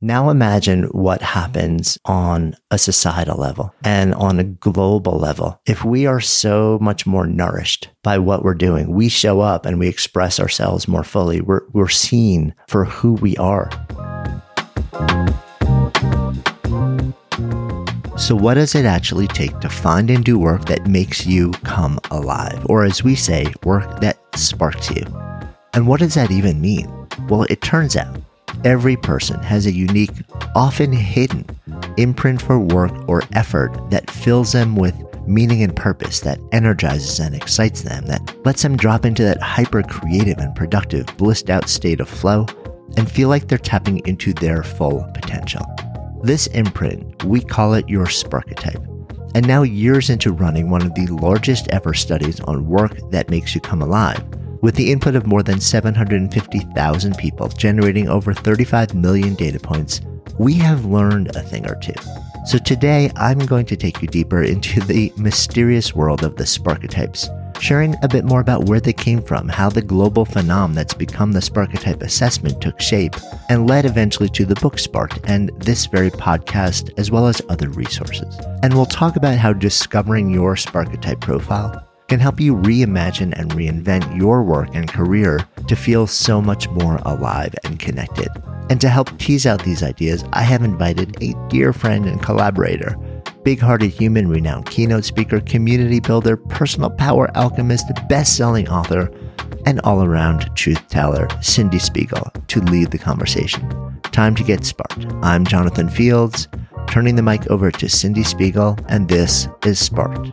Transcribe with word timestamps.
Now 0.00 0.30
imagine 0.30 0.84
what 0.84 1.22
happens 1.22 1.98
on 2.04 2.54
a 2.70 2.78
societal 2.78 3.36
level 3.36 3.74
and 3.82 4.14
on 4.14 4.38
a 4.38 4.44
global 4.44 5.18
level. 5.18 5.60
If 5.66 5.84
we 5.84 6.06
are 6.06 6.20
so 6.20 6.78
much 6.80 7.04
more 7.04 7.26
nourished 7.26 7.88
by 8.04 8.18
what 8.18 8.44
we're 8.44 8.54
doing, 8.54 8.92
we 8.94 9.08
show 9.08 9.40
up 9.40 9.66
and 9.66 9.80
we 9.80 9.88
express 9.88 10.38
ourselves 10.38 10.86
more 10.86 11.02
fully. 11.02 11.40
We're, 11.40 11.62
we're 11.72 11.88
seen 11.88 12.54
for 12.68 12.84
who 12.84 13.14
we 13.14 13.36
are. 13.38 13.70
So, 18.16 18.36
what 18.36 18.54
does 18.54 18.76
it 18.76 18.84
actually 18.84 19.26
take 19.26 19.58
to 19.60 19.68
find 19.68 20.10
and 20.10 20.24
do 20.24 20.38
work 20.38 20.66
that 20.66 20.86
makes 20.86 21.26
you 21.26 21.50
come 21.64 21.98
alive? 22.12 22.64
Or, 22.68 22.84
as 22.84 23.02
we 23.02 23.16
say, 23.16 23.52
work 23.64 24.00
that 24.00 24.18
sparks 24.36 24.90
you? 24.90 25.02
And 25.74 25.88
what 25.88 25.98
does 25.98 26.14
that 26.14 26.30
even 26.30 26.60
mean? 26.60 26.88
Well, 27.28 27.44
it 27.50 27.62
turns 27.62 27.96
out 27.96 28.16
Every 28.64 28.96
person 28.96 29.40
has 29.42 29.66
a 29.66 29.72
unique, 29.72 30.10
often 30.54 30.92
hidden 30.92 31.46
imprint 31.96 32.42
for 32.42 32.58
work 32.58 32.92
or 33.08 33.22
effort 33.32 33.72
that 33.90 34.10
fills 34.10 34.52
them 34.52 34.76
with 34.76 34.94
meaning 35.26 35.62
and 35.62 35.76
purpose 35.76 36.20
that 36.20 36.40
energizes 36.52 37.20
and 37.20 37.34
excites 37.34 37.82
them, 37.82 38.06
that 38.06 38.34
lets 38.44 38.62
them 38.62 38.76
drop 38.76 39.04
into 39.04 39.22
that 39.22 39.40
hyper 39.40 39.82
creative 39.82 40.38
and 40.38 40.54
productive, 40.56 41.06
blissed 41.16 41.50
out 41.50 41.68
state 41.68 42.00
of 42.00 42.08
flow 42.08 42.46
and 42.96 43.10
feel 43.10 43.28
like 43.28 43.46
they're 43.46 43.58
tapping 43.58 44.04
into 44.06 44.32
their 44.32 44.62
full 44.62 45.08
potential. 45.14 45.64
This 46.22 46.46
imprint, 46.48 47.24
we 47.24 47.40
call 47.40 47.74
it 47.74 47.88
your 47.88 48.06
Sparketype. 48.06 48.84
And 49.34 49.46
now, 49.46 49.62
years 49.62 50.10
into 50.10 50.32
running 50.32 50.70
one 50.70 50.82
of 50.82 50.94
the 50.94 51.06
largest 51.06 51.68
ever 51.68 51.94
studies 51.94 52.40
on 52.40 52.66
work 52.66 52.98
that 53.10 53.30
makes 53.30 53.54
you 53.54 53.60
come 53.60 53.82
alive, 53.82 54.24
with 54.60 54.74
the 54.74 54.90
input 54.90 55.14
of 55.14 55.26
more 55.26 55.42
than 55.42 55.60
750,000 55.60 57.16
people 57.16 57.48
generating 57.48 58.08
over 58.08 58.34
35 58.34 58.94
million 58.94 59.34
data 59.34 59.58
points, 59.60 60.00
we 60.38 60.54
have 60.54 60.84
learned 60.84 61.34
a 61.36 61.42
thing 61.42 61.68
or 61.68 61.74
two. 61.76 61.94
So 62.46 62.58
today, 62.58 63.10
I'm 63.16 63.38
going 63.40 63.66
to 63.66 63.76
take 63.76 64.00
you 64.00 64.08
deeper 64.08 64.42
into 64.42 64.80
the 64.86 65.12
mysterious 65.16 65.94
world 65.94 66.22
of 66.22 66.36
the 66.36 66.44
Sparketypes, 66.44 67.28
sharing 67.60 67.94
a 68.02 68.08
bit 68.08 68.24
more 68.24 68.40
about 68.40 68.64
where 68.64 68.80
they 68.80 68.92
came 68.92 69.20
from, 69.20 69.48
how 69.48 69.68
the 69.68 69.82
global 69.82 70.24
phenomenon 70.24 70.72
that's 70.72 70.94
become 70.94 71.32
the 71.32 71.40
Sparketype 71.40 72.02
assessment 72.02 72.60
took 72.60 72.80
shape, 72.80 73.16
and 73.48 73.68
led 73.68 73.84
eventually 73.84 74.28
to 74.30 74.44
the 74.44 74.54
book 74.56 74.78
Spark 74.78 75.18
and 75.28 75.50
this 75.58 75.86
very 75.86 76.10
podcast, 76.10 76.92
as 76.96 77.10
well 77.10 77.26
as 77.26 77.42
other 77.48 77.68
resources. 77.68 78.38
And 78.62 78.74
we'll 78.74 78.86
talk 78.86 79.16
about 79.16 79.38
how 79.38 79.52
discovering 79.52 80.30
your 80.30 80.54
Sparketype 80.54 81.20
profile 81.20 81.87
can 82.08 82.18
help 82.18 82.40
you 82.40 82.56
reimagine 82.56 83.38
and 83.38 83.50
reinvent 83.52 84.18
your 84.18 84.42
work 84.42 84.68
and 84.74 84.88
career 84.88 85.46
to 85.66 85.76
feel 85.76 86.06
so 86.06 86.40
much 86.40 86.68
more 86.70 86.96
alive 87.04 87.54
and 87.64 87.78
connected. 87.78 88.28
And 88.70 88.80
to 88.80 88.88
help 88.88 89.16
tease 89.18 89.46
out 89.46 89.62
these 89.62 89.82
ideas, 89.82 90.24
I 90.32 90.42
have 90.42 90.62
invited 90.62 91.22
a 91.22 91.34
dear 91.48 91.72
friend 91.72 92.06
and 92.06 92.22
collaborator, 92.22 92.96
big 93.42 93.60
hearted 93.60 93.90
human, 93.90 94.28
renowned 94.28 94.66
keynote 94.66 95.04
speaker, 95.04 95.40
community 95.40 96.00
builder, 96.00 96.36
personal 96.36 96.90
power 96.90 97.30
alchemist, 97.36 97.86
best 98.08 98.36
selling 98.36 98.68
author, 98.68 99.10
and 99.66 99.80
all 99.80 100.02
around 100.02 100.54
truth 100.54 100.86
teller, 100.88 101.28
Cyndie 101.40 101.80
Spiegel, 101.80 102.30
to 102.48 102.60
lead 102.60 102.90
the 102.90 102.98
conversation. 102.98 103.68
Time 104.02 104.34
to 104.34 104.44
get 104.44 104.64
sparked. 104.64 105.06
I'm 105.22 105.44
Jonathan 105.44 105.88
Fields, 105.88 106.48
turning 106.88 107.16
the 107.16 107.22
mic 107.22 107.46
over 107.48 107.70
to 107.70 107.86
Cyndie 107.86 108.26
Spiegel, 108.26 108.78
and 108.88 109.08
this 109.08 109.46
is 109.64 109.78
Sparked. 109.78 110.32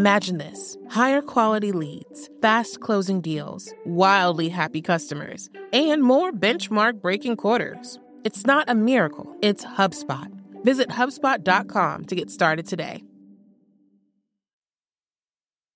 Imagine 0.00 0.38
this 0.38 0.78
higher 0.88 1.20
quality 1.20 1.72
leads, 1.72 2.30
fast 2.40 2.80
closing 2.80 3.20
deals, 3.20 3.74
wildly 3.84 4.48
happy 4.48 4.80
customers, 4.80 5.50
and 5.74 6.02
more 6.02 6.32
benchmark 6.32 7.02
breaking 7.02 7.36
quarters. 7.36 7.98
It's 8.24 8.46
not 8.46 8.70
a 8.70 8.74
miracle, 8.74 9.30
it's 9.42 9.62
HubSpot. 9.62 10.32
Visit 10.64 10.88
HubSpot.com 10.88 12.06
to 12.06 12.14
get 12.14 12.30
started 12.30 12.66
today. 12.66 13.04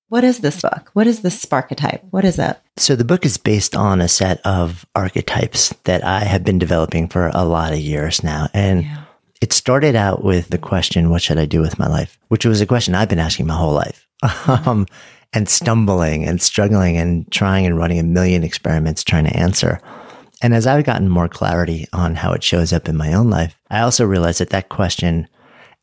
What 0.08 0.24
is 0.24 0.38
this 0.38 0.62
book? 0.62 0.88
What 0.94 1.06
is 1.06 1.20
this 1.20 1.44
Sparketype? 1.44 2.00
What 2.10 2.24
is 2.24 2.38
it? 2.38 2.58
So, 2.78 2.96
the 2.96 3.04
book 3.04 3.26
is 3.26 3.36
based 3.36 3.76
on 3.76 4.00
a 4.00 4.08
set 4.08 4.40
of 4.46 4.86
archetypes 4.94 5.74
that 5.84 6.02
I 6.02 6.20
have 6.20 6.44
been 6.44 6.58
developing 6.58 7.08
for 7.08 7.30
a 7.34 7.44
lot 7.44 7.74
of 7.74 7.78
years 7.78 8.24
now. 8.24 8.48
And 8.54 8.84
yeah. 8.84 9.02
it 9.42 9.52
started 9.52 9.94
out 9.94 10.24
with 10.24 10.48
the 10.48 10.56
question, 10.56 11.10
What 11.10 11.20
should 11.20 11.36
I 11.36 11.44
do 11.44 11.60
with 11.60 11.78
my 11.78 11.88
life? 11.88 12.18
Which 12.28 12.46
was 12.46 12.62
a 12.62 12.66
question 12.66 12.94
I've 12.94 13.10
been 13.10 13.18
asking 13.18 13.48
my 13.48 13.56
whole 13.56 13.74
life 13.74 14.03
um, 14.46 14.86
and 15.32 15.48
stumbling 15.48 16.24
and 16.24 16.40
struggling 16.40 16.96
and 16.96 17.30
trying 17.30 17.66
and 17.66 17.76
running 17.76 17.98
a 17.98 18.04
million 18.04 18.44
experiments 18.44 19.02
trying 19.02 19.24
to 19.24 19.36
answer. 19.36 19.80
And 20.42 20.54
as 20.54 20.66
I've 20.66 20.84
gotten 20.84 21.08
more 21.08 21.28
clarity 21.28 21.86
on 21.92 22.14
how 22.14 22.32
it 22.32 22.44
shows 22.44 22.72
up 22.72 22.88
in 22.88 22.96
my 22.96 23.12
own 23.12 23.30
life, 23.30 23.58
I 23.70 23.80
also 23.80 24.04
realized 24.04 24.40
that 24.40 24.50
that 24.50 24.68
question 24.68 25.28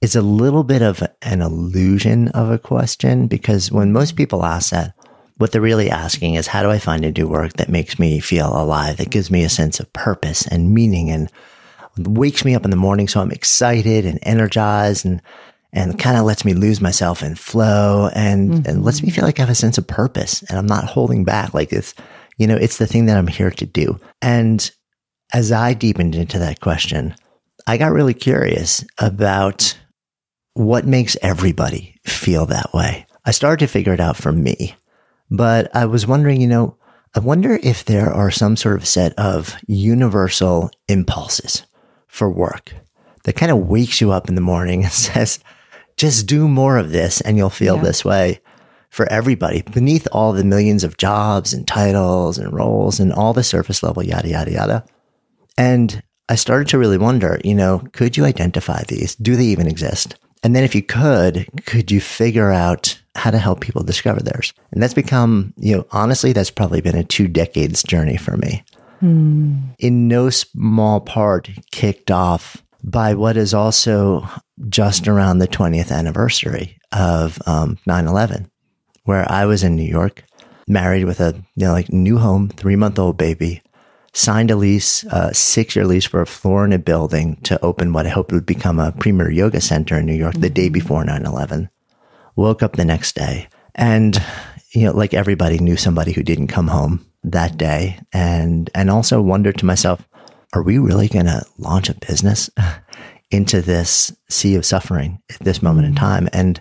is 0.02 0.16
a 0.16 0.22
little 0.22 0.64
bit 0.64 0.82
of 0.82 1.04
an 1.22 1.42
illusion 1.42 2.30
of 2.30 2.50
a 2.50 2.58
question 2.58 3.28
because 3.28 3.72
when 3.72 3.92
most 3.92 4.16
people 4.16 4.46
ask 4.46 4.72
that, 4.72 4.94
what 5.38 5.52
they're 5.52 5.62
really 5.62 5.90
asking 5.90 6.36
is, 6.36 6.46
how 6.46 6.62
do 6.62 6.70
I 6.70 6.78
find 6.78 7.04
and 7.04 7.16
do 7.16 7.28
work 7.28 7.54
that 7.54 7.70
makes 7.70 7.98
me 7.98 8.20
feel 8.20 8.56
alive, 8.56 8.98
that 8.98 9.10
gives 9.10 9.32
me 9.32 9.44
a 9.44 9.50
sense 9.50 9.80
of 9.80 9.92
purpose 9.92 10.46
and 10.46 10.72
meaning 10.72 11.10
and 11.10 11.32
wakes 11.98 12.46
me 12.46 12.54
up 12.54 12.64
in 12.64 12.72
the 12.72 12.78
morning 12.78 13.08
so 13.08 13.22
I'm 13.22 13.32
excited 13.32 14.06
and 14.06 14.20
energized 14.22 15.06
and 15.06 15.22
and 15.74 15.98
kind 15.98 16.18
of 16.18 16.26
lets 16.26 16.44
me 16.44 16.54
lose 16.54 16.82
myself 16.82 17.24
in 17.24 17.36
flow 17.36 18.10
and, 18.14 18.52
mm-hmm. 18.52 18.70
and 18.70 18.84
lets 18.84 19.02
me 19.02 19.10
feel 19.10 19.24
like 19.24 19.40
I 19.40 19.44
have 19.44 19.50
a 19.50 19.56
sense 19.56 19.78
of 19.78 19.88
purpose 19.88 20.44
and 20.44 20.58
I'm 20.58 20.66
not 20.66 20.86
holding 20.86 21.24
back 21.24 21.54
like 21.54 21.72
it's, 21.72 21.94
you 22.38 22.48
know, 22.48 22.56
it's 22.56 22.78
the 22.78 22.88
thing 22.88 23.06
that 23.06 23.18
I'm 23.18 23.28
here 23.28 23.52
to 23.52 23.66
do. 23.66 24.00
And 24.22 24.70
as 25.34 25.52
I 25.52 25.74
deepened 25.74 26.16
into 26.16 26.40
that 26.40 26.60
question, 26.60 27.16
I 27.68 27.78
got 27.78 27.94
really 27.94 28.14
curious 28.14 28.84
about 28.98 29.78
what 30.54 30.86
makes 30.86 31.16
everybody 31.22 31.96
feel 32.06 32.46
that 32.48 32.74
way. 32.74 33.06
I 33.26 33.32
started 33.32 33.66
to 33.66 33.72
figure 33.72 33.94
it 33.94 34.00
out 34.00 34.18
for 34.18 34.32
me, 34.32 34.76
but 35.30 35.74
I 35.76 35.86
was 35.86 36.08
wondering, 36.08 36.42
you 36.42 36.48
know, 36.48 36.78
I 37.16 37.20
wonder 37.20 37.60
if 37.62 37.86
there 37.86 38.12
are 38.12 38.32
some 38.32 38.56
sort 38.56 38.78
of 38.78 38.88
set 38.88 39.14
of 39.18 39.56
universal 39.68 40.72
impulses 40.88 41.64
for 42.08 42.30
work 42.30 42.74
that 43.24 43.36
kind 43.36 43.52
of 43.52 43.68
wakes 43.68 44.02
you 44.02 44.12
up 44.12 44.30
in 44.30 44.36
the 44.36 44.42
morning 44.42 44.84
and 44.84 44.92
says, 44.92 45.40
just 45.98 46.28
do 46.28 46.48
more 46.48 46.78
of 46.78 46.92
this 46.92 47.22
and 47.22 47.38
you'll 47.38 47.50
feel 47.50 47.78
yeah. 47.78 47.84
this 47.84 48.06
way 48.06 48.40
for 48.90 49.12
everybody 49.12 49.62
beneath 49.74 50.08
all 50.12 50.34
the 50.34 50.44
millions 50.44 50.84
of 50.84 50.98
jobs 50.98 51.54
and 51.54 51.68
titles 51.68 52.38
and 52.38 52.54
roles 52.54 53.00
and 53.00 53.14
all 53.14 53.34
the 53.34 53.44
surface 53.44 53.82
level 53.82 54.04
yada, 54.04 54.30
yada, 54.30 54.52
yada. 54.52 54.86
And 55.58 56.02
I 56.28 56.36
started 56.36 56.68
to 56.70 56.78
really 56.78 56.98
wonder, 56.98 57.40
you 57.44 57.56
know, 57.56 57.80
could 57.94 58.18
you 58.18 58.26
identify 58.26 58.84
these? 58.84 59.16
Do 59.16 59.36
they 59.36 59.46
even 59.46 59.68
exist? 59.68 60.16
And 60.44 60.56
then 60.56 60.64
if 60.64 60.74
you 60.74 60.82
could, 60.82 61.48
could 61.66 61.92
you 61.92 62.02
figure 62.02 62.52
out 62.52 63.00
how 63.16 63.32
to 63.32 63.38
help 63.38 63.62
people 63.62 63.84
discover 63.84 64.22
theirs? 64.22 64.54
And 64.72 64.82
that's 64.82 64.94
become, 64.94 65.54
you 65.58 65.78
know, 65.78 65.86
honestly, 65.92 66.34
that's 66.34 66.52
probably 66.52 66.82
been 66.82 66.98
a 66.98 67.04
two 67.04 67.28
decades 67.28 67.84
journey 67.84 68.18
for 68.18 68.38
me. 68.38 68.64
Hmm. 69.02 69.58
in 69.80 70.08
no 70.08 70.30
small 70.30 71.00
part 71.00 71.50
kicked 71.72 72.12
off 72.12 72.62
by 72.84 73.14
what 73.14 73.38
is 73.38 73.54
also 73.54 74.28
just 74.70 75.08
around 75.08 75.40
the 75.40 75.48
20th 75.48 75.92
anniversary 75.92 76.78
of 76.92 77.40
um, 77.46 77.78
9-11 77.88 78.50
where 79.04 79.30
i 79.32 79.46
was 79.46 79.64
in 79.64 79.76
new 79.76 79.84
york 79.84 80.24
married 80.68 81.06
with 81.06 81.20
a 81.20 81.34
you 81.56 81.66
know 81.66 81.72
like 81.72 81.92
new 81.92 82.18
home 82.18 82.50
three 82.50 82.76
month 82.76 83.00
old 83.00 83.18
baby 83.18 83.62
signed 84.14 84.52
a 84.52 84.56
lease 84.56 85.04
a 85.06 85.34
six 85.34 85.76
year 85.76 85.86
lease 85.86 86.06
for 86.06 86.22
a 86.22 86.28
floor 86.28 86.66
in 86.66 86.74
a 86.74 86.80
building 86.80 87.36
to 87.44 87.64
open 87.64 87.94
what 87.94 88.06
i 88.06 88.10
hoped 88.10 88.32
would 88.32 88.46
become 88.46 88.80
a 88.80 88.92
premier 88.94 89.30
yoga 89.30 89.62
center 89.62 89.98
in 89.98 90.06
new 90.06 90.14
york 90.14 90.36
the 90.36 90.50
day 90.50 90.70
before 90.70 91.04
9-11 91.04 91.70
woke 92.36 92.62
up 92.62 92.74
the 92.74 92.86
next 92.86 93.16
day 93.16 93.48
and 93.76 94.22
you 94.72 94.84
know 94.84 94.92
like 94.92 95.14
everybody 95.14 95.60
knew 95.60 95.78
somebody 95.78 96.12
who 96.12 96.24
didn't 96.24 96.48
come 96.48 96.68
home 96.68 97.06
that 97.24 97.58
day 97.58 98.00
and 98.14 98.70
and 98.74 98.90
also 98.90 99.22
wondered 99.22 99.58
to 99.58 99.66
myself 99.66 100.08
are 100.54 100.64
we 100.64 100.78
really 100.78 101.08
going 101.08 101.26
to 101.26 101.46
launch 101.58 101.90
a 101.90 101.96
business 101.96 102.50
into 103.32 103.62
this 103.62 104.16
sea 104.30 104.56
of 104.56 104.66
suffering 104.66 105.22
at 105.30 105.40
this 105.40 105.62
moment 105.62 105.88
in 105.88 105.94
mm. 105.94 106.00
time? 106.00 106.30
And 106.34 106.60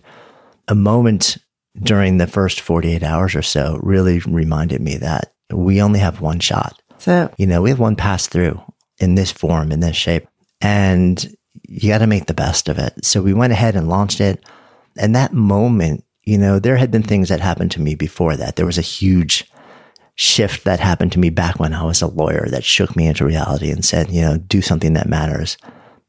a 0.68 0.74
moment 0.74 1.38
during 1.82 2.18
the 2.18 2.26
first 2.26 2.60
48 2.60 3.02
hours 3.02 3.34
or 3.34 3.42
so 3.42 3.78
really 3.82 4.20
reminded 4.20 4.80
me 4.80 4.96
that 4.96 5.32
we 5.52 5.82
only 5.82 6.00
have 6.00 6.20
one 6.20 6.40
shot. 6.40 6.80
So, 6.98 7.32
you 7.38 7.46
know 7.46 7.62
we 7.62 7.70
have 7.70 7.78
one 7.78 7.96
pass 7.96 8.26
through 8.26 8.60
in 8.98 9.14
this 9.14 9.32
form 9.32 9.72
in 9.72 9.80
this 9.80 9.96
shape 9.96 10.26
and 10.60 11.34
you 11.66 11.88
got 11.88 11.98
to 11.98 12.06
make 12.06 12.26
the 12.26 12.34
best 12.34 12.68
of 12.68 12.78
it. 12.78 13.04
So 13.04 13.22
we 13.22 13.32
went 13.32 13.52
ahead 13.52 13.74
and 13.74 13.88
launched 13.88 14.20
it. 14.20 14.44
And 14.98 15.14
that 15.14 15.32
moment 15.32 16.04
you 16.24 16.36
know 16.36 16.58
there 16.58 16.76
had 16.76 16.90
been 16.90 17.02
things 17.02 17.30
that 17.30 17.40
happened 17.40 17.70
to 17.72 17.80
me 17.80 17.94
before 17.94 18.36
that. 18.36 18.56
There 18.56 18.66
was 18.66 18.78
a 18.78 18.82
huge 18.82 19.50
shift 20.20 20.64
that 20.64 20.80
happened 20.80 21.10
to 21.10 21.18
me 21.18 21.30
back 21.30 21.58
when 21.58 21.72
I 21.72 21.82
was 21.82 22.02
a 22.02 22.06
lawyer 22.06 22.46
that 22.50 22.62
shook 22.62 22.94
me 22.94 23.06
into 23.06 23.24
reality 23.24 23.70
and 23.70 23.82
said, 23.82 24.10
you 24.10 24.20
know, 24.20 24.36
do 24.36 24.60
something 24.60 24.92
that 24.92 25.08
matters. 25.08 25.56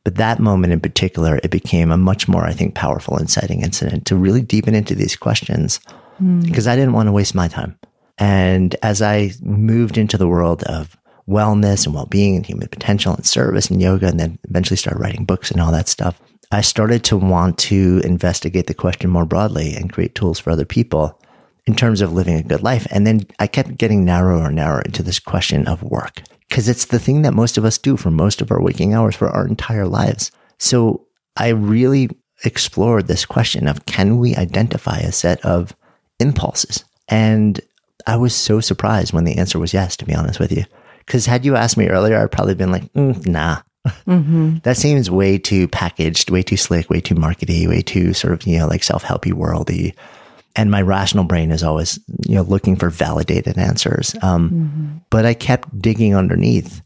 But 0.04 0.16
that 0.16 0.38
moment 0.38 0.74
in 0.74 0.82
particular, 0.82 1.40
it 1.42 1.50
became 1.50 1.92
a 1.92 1.98
much 1.98 2.28
more, 2.28 2.44
I 2.44 2.52
think, 2.52 2.76
powerful, 2.76 3.16
inciting 3.16 3.62
incident 3.62 4.06
to 4.08 4.18
really 4.18 4.42
deepen 4.42 4.76
into 4.76 4.96
these 4.96 5.16
questions 5.16 5.80
hmm. 6.18 6.42
because 6.42 6.68
I 6.68 6.76
didn't 6.76 6.92
want 6.92 7.08
to 7.08 7.14
waste 7.14 7.34
my 7.34 7.48
time. 7.48 7.80
And 8.18 8.76
as 8.84 9.02
I 9.02 9.32
moved 9.42 9.98
into 9.98 10.18
the 10.18 10.28
world 10.28 10.64
of 10.64 10.98
wellness 11.26 11.86
and 11.86 11.96
well 11.96 12.08
being 12.08 12.36
and 12.36 12.46
human 12.46 12.68
potential 12.68 13.14
and 13.14 13.26
service 13.26 13.70
and 13.70 13.82
yoga, 13.82 14.08
and 14.08 14.20
then 14.20 14.38
eventually 14.50 14.76
started 14.76 15.00
writing 15.00 15.24
books 15.24 15.52
and 15.52 15.62
all 15.62 15.72
that 15.72 15.88
stuff, 15.88 16.20
I 16.52 16.60
started 16.60 17.06
to 17.06 17.16
want 17.16 17.58
to 17.60 18.02
investigate 18.04 18.68
the 18.68 18.74
question 18.74 19.10
more 19.10 19.26
broadly 19.26 19.74
and 19.74 19.94
create 19.94 20.16
tools 20.16 20.38
for 20.38 20.52
other 20.52 20.66
people 20.66 21.18
in 21.68 21.76
terms 21.76 22.02
of 22.02 22.14
living 22.14 22.36
a 22.36 22.44
good 22.44 22.64
life. 22.64 22.88
And 22.92 23.06
then 23.06 23.22
I 23.40 23.48
kept 23.48 23.78
getting 23.78 24.04
narrower 24.04 24.48
and 24.48 24.56
narrower 24.56 24.82
into 24.82 25.04
this 25.04 25.20
question 25.20 25.68
of 25.68 25.84
work 25.84 26.22
because 26.50 26.68
it's 26.68 26.86
the 26.86 27.00
thing 27.00 27.22
that 27.22 27.34
most 27.34 27.58
of 27.58 27.66
us 27.66 27.78
do 27.78 27.96
for 27.98 28.12
most 28.12 28.42
of 28.42 28.52
our 28.52 28.62
waking 28.62 28.94
hours 28.94 29.16
for 29.16 29.30
our 29.30 29.48
entire 29.48 29.88
lives. 29.88 30.32
So 30.58 31.06
I 31.38 31.50
really 31.50 32.10
explored 32.44 33.08
this 33.08 33.26
question 33.26 33.68
of 33.68 33.86
can 33.86 34.18
we 34.18 34.36
identify 34.36 34.98
a 34.98 35.12
set 35.12 35.44
of 35.46 35.76
impulses? 36.20 36.84
And 37.08 37.62
I 38.08 38.18
was 38.18 38.36
so 38.36 38.60
surprised 38.60 39.14
when 39.14 39.26
the 39.26 39.38
answer 39.38 39.60
was 39.60 39.74
yes, 39.74 39.96
to 39.98 40.06
be 40.06 40.16
honest 40.16 40.40
with 40.40 40.52
you. 40.52 40.66
Because 41.06 41.26
had 41.26 41.46
you 41.46 41.56
asked 41.56 41.78
me 41.78 41.88
earlier, 41.88 42.18
I'd 42.18 42.32
probably 42.32 42.56
been 42.56 42.72
like, 42.72 42.92
mm, 42.94 43.26
nah. 43.28 43.62
That 44.64 44.78
seems 44.78 45.10
way 45.10 45.38
too 45.38 45.68
packaged, 45.68 46.30
way 46.30 46.44
too 46.44 46.58
slick, 46.58 46.90
way 46.90 47.02
too 47.02 47.16
markety, 47.16 47.68
way 47.68 47.82
too 47.82 48.14
sort 48.14 48.34
of, 48.34 48.44
you 48.46 48.60
know, 48.60 48.68
like 48.68 48.84
self 48.84 49.04
helpy 49.04 49.34
worldy. 49.34 49.96
And 50.56 50.70
my 50.70 50.82
rational 50.82 51.24
brain 51.24 51.52
is 51.52 51.64
always, 51.64 52.00
you 52.28 52.36
know, 52.36 52.42
looking 52.44 52.76
for 52.76 52.90
validated 52.90 53.58
answers. 53.58 54.16
Um, 54.22 55.02
But 55.10 55.26
I 55.26 55.34
kept 55.34 55.82
digging 55.82 56.16
underneath, 56.16 56.82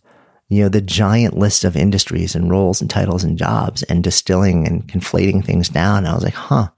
you 0.50 0.64
know, 0.64 0.70
the 0.70 0.82
giant 0.82 1.38
list 1.38 1.64
of 1.64 1.76
industries 1.76 2.36
and 2.36 2.50
roles 2.50 2.82
and 2.82 2.90
titles 2.90 3.24
and 3.24 3.38
jobs 3.38 3.84
and 3.84 4.04
distilling 4.04 4.68
and 4.68 4.88
conflating 4.88 5.44
things 5.44 5.70
down. 5.70 6.06
I 6.06 6.14
was 6.14 6.24
like, 6.24 6.34
huh. 6.34 6.70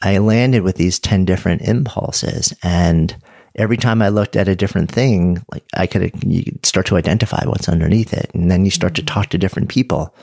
I 0.00 0.18
landed 0.18 0.62
with 0.62 0.76
these 0.76 1.00
10 1.00 1.24
different 1.24 1.62
impulses. 1.62 2.54
And 2.62 3.16
every 3.56 3.76
time 3.76 4.00
I 4.00 4.10
looked 4.10 4.36
at 4.36 4.46
a 4.46 4.54
different 4.54 4.92
thing, 4.92 5.44
like 5.52 5.64
I 5.74 5.88
could, 5.88 6.12
you 6.24 6.44
could 6.44 6.64
start 6.64 6.86
to 6.86 6.96
identify 6.96 7.44
what's 7.44 7.68
underneath 7.68 8.12
it. 8.12 8.30
And 8.32 8.48
then 8.48 8.64
you 8.64 8.70
start 8.70 8.94
to 8.94 9.02
talk 9.02 9.30
to 9.30 9.38
different 9.38 9.68
people 9.68 10.14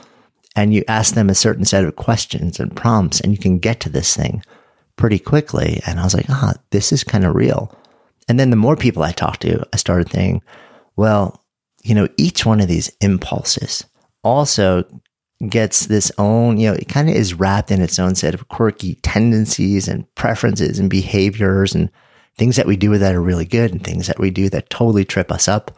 and 0.56 0.72
you 0.72 0.82
ask 0.88 1.14
them 1.14 1.28
a 1.28 1.34
certain 1.34 1.66
set 1.66 1.84
of 1.84 1.96
questions 1.96 2.58
and 2.58 2.74
prompts 2.74 3.20
and 3.20 3.32
you 3.32 3.38
can 3.38 3.58
get 3.58 3.78
to 3.80 3.90
this 3.90 4.16
thing 4.16 4.42
pretty 4.96 5.18
quickly. 5.18 5.80
And 5.86 6.00
I 6.00 6.04
was 6.04 6.14
like, 6.14 6.28
ah, 6.28 6.54
this 6.70 6.92
is 6.92 7.04
kind 7.04 7.24
of 7.24 7.34
real. 7.34 7.74
And 8.28 8.40
then 8.40 8.50
the 8.50 8.56
more 8.56 8.76
people 8.76 9.02
I 9.02 9.12
talked 9.12 9.42
to, 9.42 9.64
I 9.72 9.76
started 9.76 10.08
thinking, 10.08 10.42
well, 10.96 11.42
you 11.82 11.94
know, 11.94 12.08
each 12.16 12.44
one 12.44 12.60
of 12.60 12.68
these 12.68 12.90
impulses 13.00 13.84
also 14.24 14.84
gets 15.48 15.86
this 15.86 16.10
own, 16.18 16.56
you 16.56 16.68
know, 16.68 16.74
it 16.74 16.88
kind 16.88 17.08
of 17.08 17.14
is 17.14 17.34
wrapped 17.34 17.70
in 17.70 17.82
its 17.82 17.98
own 17.98 18.14
set 18.14 18.34
of 18.34 18.48
quirky 18.48 18.94
tendencies 19.02 19.86
and 19.86 20.12
preferences 20.14 20.78
and 20.78 20.90
behaviors 20.90 21.74
and 21.74 21.90
things 22.36 22.56
that 22.56 22.66
we 22.66 22.76
do 22.76 22.96
that 22.98 23.14
are 23.14 23.22
really 23.22 23.44
good 23.44 23.70
and 23.70 23.84
things 23.84 24.06
that 24.06 24.18
we 24.18 24.30
do 24.30 24.48
that 24.48 24.68
totally 24.68 25.04
trip 25.04 25.30
us 25.32 25.48
up 25.48 25.70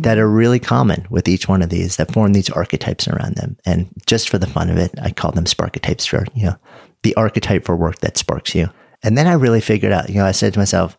that 0.00 0.18
are 0.18 0.28
really 0.28 0.60
common 0.60 1.06
with 1.10 1.28
each 1.28 1.48
one 1.48 1.60
of 1.60 1.70
these 1.70 1.96
that 1.96 2.12
form 2.12 2.32
these 2.32 2.50
archetypes 2.50 3.08
around 3.08 3.34
them. 3.34 3.56
And 3.66 3.88
just 4.06 4.28
for 4.28 4.38
the 4.38 4.46
fun 4.46 4.70
of 4.70 4.78
it, 4.78 4.92
I 5.02 5.10
call 5.10 5.32
them 5.32 5.44
sparketypes 5.44 6.08
for, 6.08 6.24
you 6.34 6.46
know, 6.46 6.56
the 7.02 7.14
archetype 7.16 7.64
for 7.64 7.76
work 7.76 7.98
that 7.98 8.16
sparks 8.16 8.54
you. 8.54 8.68
And 9.02 9.16
then 9.16 9.26
I 9.26 9.34
really 9.34 9.60
figured 9.60 9.92
out, 9.92 10.08
you 10.08 10.16
know, 10.16 10.26
I 10.26 10.32
said 10.32 10.52
to 10.54 10.58
myself, 10.58 10.98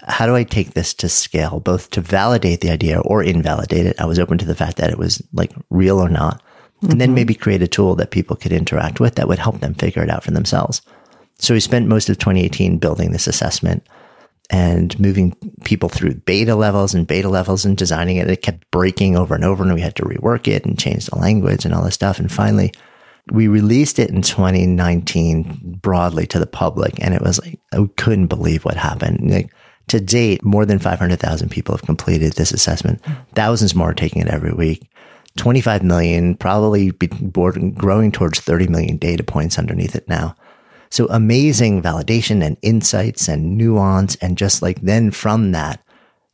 how 0.00 0.26
do 0.26 0.34
I 0.34 0.44
take 0.44 0.74
this 0.74 0.92
to 0.94 1.08
scale, 1.08 1.60
both 1.60 1.90
to 1.90 2.00
validate 2.00 2.60
the 2.60 2.70
idea 2.70 3.00
or 3.00 3.22
invalidate 3.22 3.86
it? 3.86 4.00
I 4.00 4.06
was 4.06 4.18
open 4.18 4.38
to 4.38 4.44
the 4.44 4.54
fact 4.54 4.76
that 4.76 4.90
it 4.90 4.98
was 4.98 5.22
like 5.32 5.52
real 5.70 5.98
or 5.98 6.08
not. 6.08 6.42
And 6.82 7.00
then 7.00 7.08
mm-hmm. 7.08 7.14
maybe 7.14 7.34
create 7.34 7.62
a 7.62 7.68
tool 7.68 7.94
that 7.94 8.10
people 8.10 8.36
could 8.36 8.52
interact 8.52 9.00
with 9.00 9.14
that 9.14 9.28
would 9.28 9.38
help 9.38 9.60
them 9.60 9.74
figure 9.74 10.02
it 10.02 10.10
out 10.10 10.22
for 10.22 10.32
themselves. 10.32 10.82
So 11.38 11.54
we 11.54 11.60
spent 11.60 11.88
most 11.88 12.10
of 12.10 12.18
2018 12.18 12.78
building 12.78 13.12
this 13.12 13.26
assessment 13.26 13.86
and 14.50 14.98
moving 15.00 15.34
people 15.64 15.88
through 15.88 16.14
beta 16.14 16.54
levels 16.54 16.94
and 16.94 17.06
beta 17.06 17.28
levels 17.28 17.64
and 17.64 17.76
designing 17.76 18.18
it. 18.18 18.30
It 18.30 18.42
kept 18.42 18.70
breaking 18.70 19.16
over 19.16 19.34
and 19.34 19.44
over, 19.44 19.64
and 19.64 19.74
we 19.74 19.80
had 19.80 19.96
to 19.96 20.04
rework 20.04 20.48
it 20.48 20.64
and 20.64 20.78
change 20.78 21.06
the 21.06 21.18
language 21.18 21.64
and 21.64 21.74
all 21.74 21.82
this 21.82 21.94
stuff. 21.94 22.18
And 22.18 22.30
finally, 22.30 22.72
we 23.30 23.48
released 23.48 23.98
it 23.98 24.10
in 24.10 24.22
2019 24.22 25.78
broadly 25.82 26.26
to 26.28 26.38
the 26.38 26.46
public, 26.46 26.94
and 27.00 27.14
it 27.14 27.22
was 27.22 27.40
like 27.40 27.58
I 27.72 27.88
couldn't 27.96 28.28
believe 28.28 28.64
what 28.64 28.76
happened. 28.76 29.30
Like 29.30 29.52
to 29.88 30.00
date, 30.00 30.44
more 30.44 30.66
than 30.66 30.78
500,000 30.78 31.48
people 31.48 31.74
have 31.74 31.86
completed 31.86 32.32
this 32.32 32.52
assessment. 32.52 33.00
Thousands 33.34 33.74
more 33.74 33.90
are 33.90 33.94
taking 33.94 34.22
it 34.22 34.28
every 34.28 34.52
week. 34.52 34.90
25 35.36 35.82
million, 35.82 36.34
probably 36.36 36.90
growing 36.90 38.10
towards 38.10 38.40
30 38.40 38.68
million 38.68 38.96
data 38.96 39.22
points 39.22 39.58
underneath 39.58 39.94
it 39.94 40.08
now. 40.08 40.34
So 40.90 41.06
amazing 41.10 41.82
validation 41.82 42.44
and 42.44 42.56
insights 42.62 43.28
and 43.28 43.56
nuance. 43.58 44.16
And 44.16 44.38
just 44.38 44.62
like 44.62 44.80
then 44.80 45.10
from 45.10 45.52
that, 45.52 45.80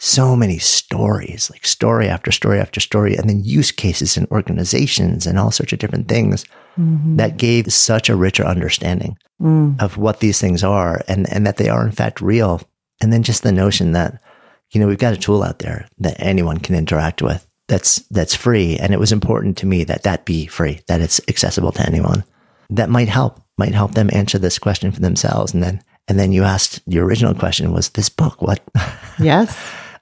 so 0.04 0.35
many 0.35 0.59
stories, 0.59 1.49
like 1.49 1.64
story 1.64 2.09
after 2.09 2.32
story 2.32 2.59
after 2.59 2.80
story, 2.80 3.14
and 3.14 3.30
then 3.30 3.44
use 3.44 3.71
cases 3.71 4.16
and 4.16 4.26
organizations 4.32 5.28
and 5.28 5.38
all 5.38 5.52
sorts 5.52 5.73
of 5.73 5.78
different 5.78 6.09
things 6.09 6.44
mm-hmm. 6.76 7.14
that 7.18 7.37
gave 7.37 7.73
such 7.73 8.09
a 8.09 8.16
richer 8.16 8.44
understanding 8.44 9.16
mm. 9.40 9.80
of 9.80 9.99
what 9.99 10.18
these 10.18 10.40
things 10.40 10.64
are 10.64 11.04
and, 11.06 11.32
and 11.32 11.47
that 11.47 11.56
they 11.56 11.68
are 11.68 11.87
in 11.87 11.92
fact 11.92 12.21
real. 12.21 12.61
And 13.00 13.12
then 13.12 13.23
just 13.23 13.44
the 13.44 13.52
notion 13.52 13.92
that, 13.92 14.21
you 14.73 14.80
know, 14.80 14.88
we've 14.88 14.99
got 14.99 15.14
a 15.14 15.16
tool 15.16 15.44
out 15.44 15.61
there 15.61 15.87
that 15.99 16.16
anyone 16.18 16.59
can 16.59 16.75
interact 16.75 17.23
with 17.23 17.47
that's, 17.68 18.00
that's 18.11 18.35
free. 18.35 18.76
And 18.78 18.92
it 18.92 18.99
was 18.99 19.12
important 19.12 19.56
to 19.59 19.66
me 19.66 19.85
that 19.85 20.02
that 20.02 20.25
be 20.25 20.47
free, 20.47 20.80
that 20.88 21.00
it's 21.00 21.21
accessible 21.28 21.71
to 21.73 21.87
anyone 21.87 22.25
that 22.71 22.90
might 22.90 23.09
help, 23.09 23.40
might 23.56 23.73
help 23.73 23.94
them 23.94 24.11
answer 24.12 24.38
this 24.38 24.59
question 24.59 24.90
for 24.90 25.00
themselves. 25.00 25.54
And 25.54 25.62
then, 25.62 25.80
and 26.09 26.18
then 26.18 26.32
you 26.32 26.42
asked 26.42 26.80
your 26.87 27.04
original 27.04 27.35
question 27.35 27.73
was 27.73 27.90
this 27.90 28.09
book, 28.09 28.42
what? 28.42 28.61
yes. 29.21 29.56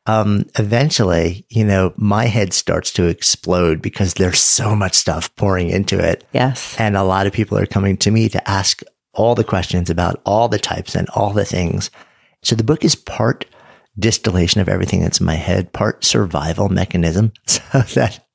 Um, 0.07 0.45
eventually, 0.59 1.45
you 1.49 1.65
know, 1.65 1.93
my 1.97 2.25
head 2.27 2.53
starts 2.53 2.91
to 2.93 3.05
explode 3.05 3.83
because 3.83 4.15
there's 4.15 4.41
so 4.41 4.75
much 4.75 4.95
stuff 4.95 5.35
pouring 5.37 5.69
into 5.71 5.99
it. 5.99 6.25
Yes. 6.33 6.75
And 6.79 6.97
a 6.97 7.03
lot 7.03 7.27
of 7.27 7.33
people 7.33 7.59
are 7.59 7.67
coming 7.67 7.97
to 7.99 8.11
me 8.11 8.29
to 8.31 8.51
ask 8.51 8.83
all 9.13 9.35
the 9.35 9.45
questions 9.45 9.91
about 9.91 10.21
all 10.25 10.49
the 10.49 10.59
types 10.59 10.95
and 10.95 11.09
all 11.11 11.33
the 11.33 11.45
things. 11.45 11.91
So 12.43 12.57
the 12.57 12.65
book 12.65 12.85
is 12.85 12.95
part 12.95 13.45
distillation 13.99 14.61
of 14.61 14.69
everything 14.69 15.03
that's 15.03 15.21
in 15.21 15.27
my 15.27 15.35
head, 15.35 15.73
part 15.73 16.05
survival 16.05 16.69
mechanism 16.69 17.33
so 17.47 17.81
that 17.95 18.27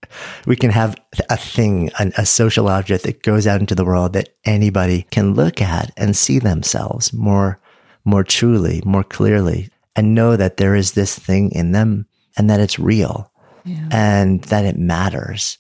we 0.45 0.55
can 0.55 0.69
have 0.69 0.95
a 1.29 1.38
thing, 1.38 1.89
an, 1.98 2.13
a 2.17 2.25
social 2.25 2.69
object 2.69 3.03
that 3.03 3.24
goes 3.24 3.48
out 3.48 3.62
into 3.62 3.75
the 3.75 3.86
world 3.86 4.13
that 4.13 4.29
anybody 4.45 5.07
can 5.12 5.34
look 5.34 5.62
at 5.62 5.91
and 5.98 6.15
see 6.15 6.39
themselves 6.39 7.12
more, 7.12 7.60
more 8.03 8.24
truly, 8.24 8.81
more 8.86 9.03
clearly, 9.03 9.69
and 9.96 10.16
know 10.16 10.36
that 10.36 10.58
there 10.58 10.75
is 10.75 10.92
this 10.94 11.18
thing 11.18 11.52
in 11.52 11.72
them 11.72 12.06
and 12.38 12.50
that 12.50 12.60
it's 12.60 12.80
real 12.80 13.32
Yeah. 13.64 13.88
and 13.92 14.44
that 14.46 14.66
it 14.66 14.78
matters 14.78 15.58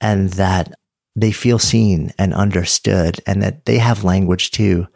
and 0.00 0.30
that 0.30 0.72
they 1.16 1.32
feel 1.32 1.58
seen 1.58 2.12
and 2.18 2.32
understood 2.34 3.20
and 3.26 3.42
that 3.42 3.64
they 3.64 3.78
have 3.78 4.04
language 4.04 4.50
too 4.52 4.86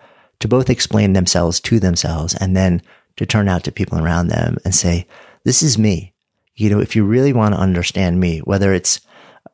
to 0.41 0.49
both 0.49 0.71
explain 0.71 1.13
themselves 1.15 1.61
to 1.61 1.81
themselves 1.81 2.35
and 2.37 2.57
then 2.57 2.83
to 3.17 3.27
turn 3.27 3.49
out 3.49 3.65
to 3.65 3.73
people 3.73 3.99
around 3.99 4.29
them 4.29 4.57
and 4.65 4.75
say, 4.75 5.07
this 5.45 5.63
is 5.63 5.77
me. 5.79 6.15
You 6.55 6.71
know, 6.71 6.81
if 6.81 6.95
you 6.95 7.05
really 7.05 7.33
want 7.33 7.55
to 7.55 7.61
understand 7.61 8.21
me, 8.21 8.39
whether 8.41 8.73
it's 8.73 9.01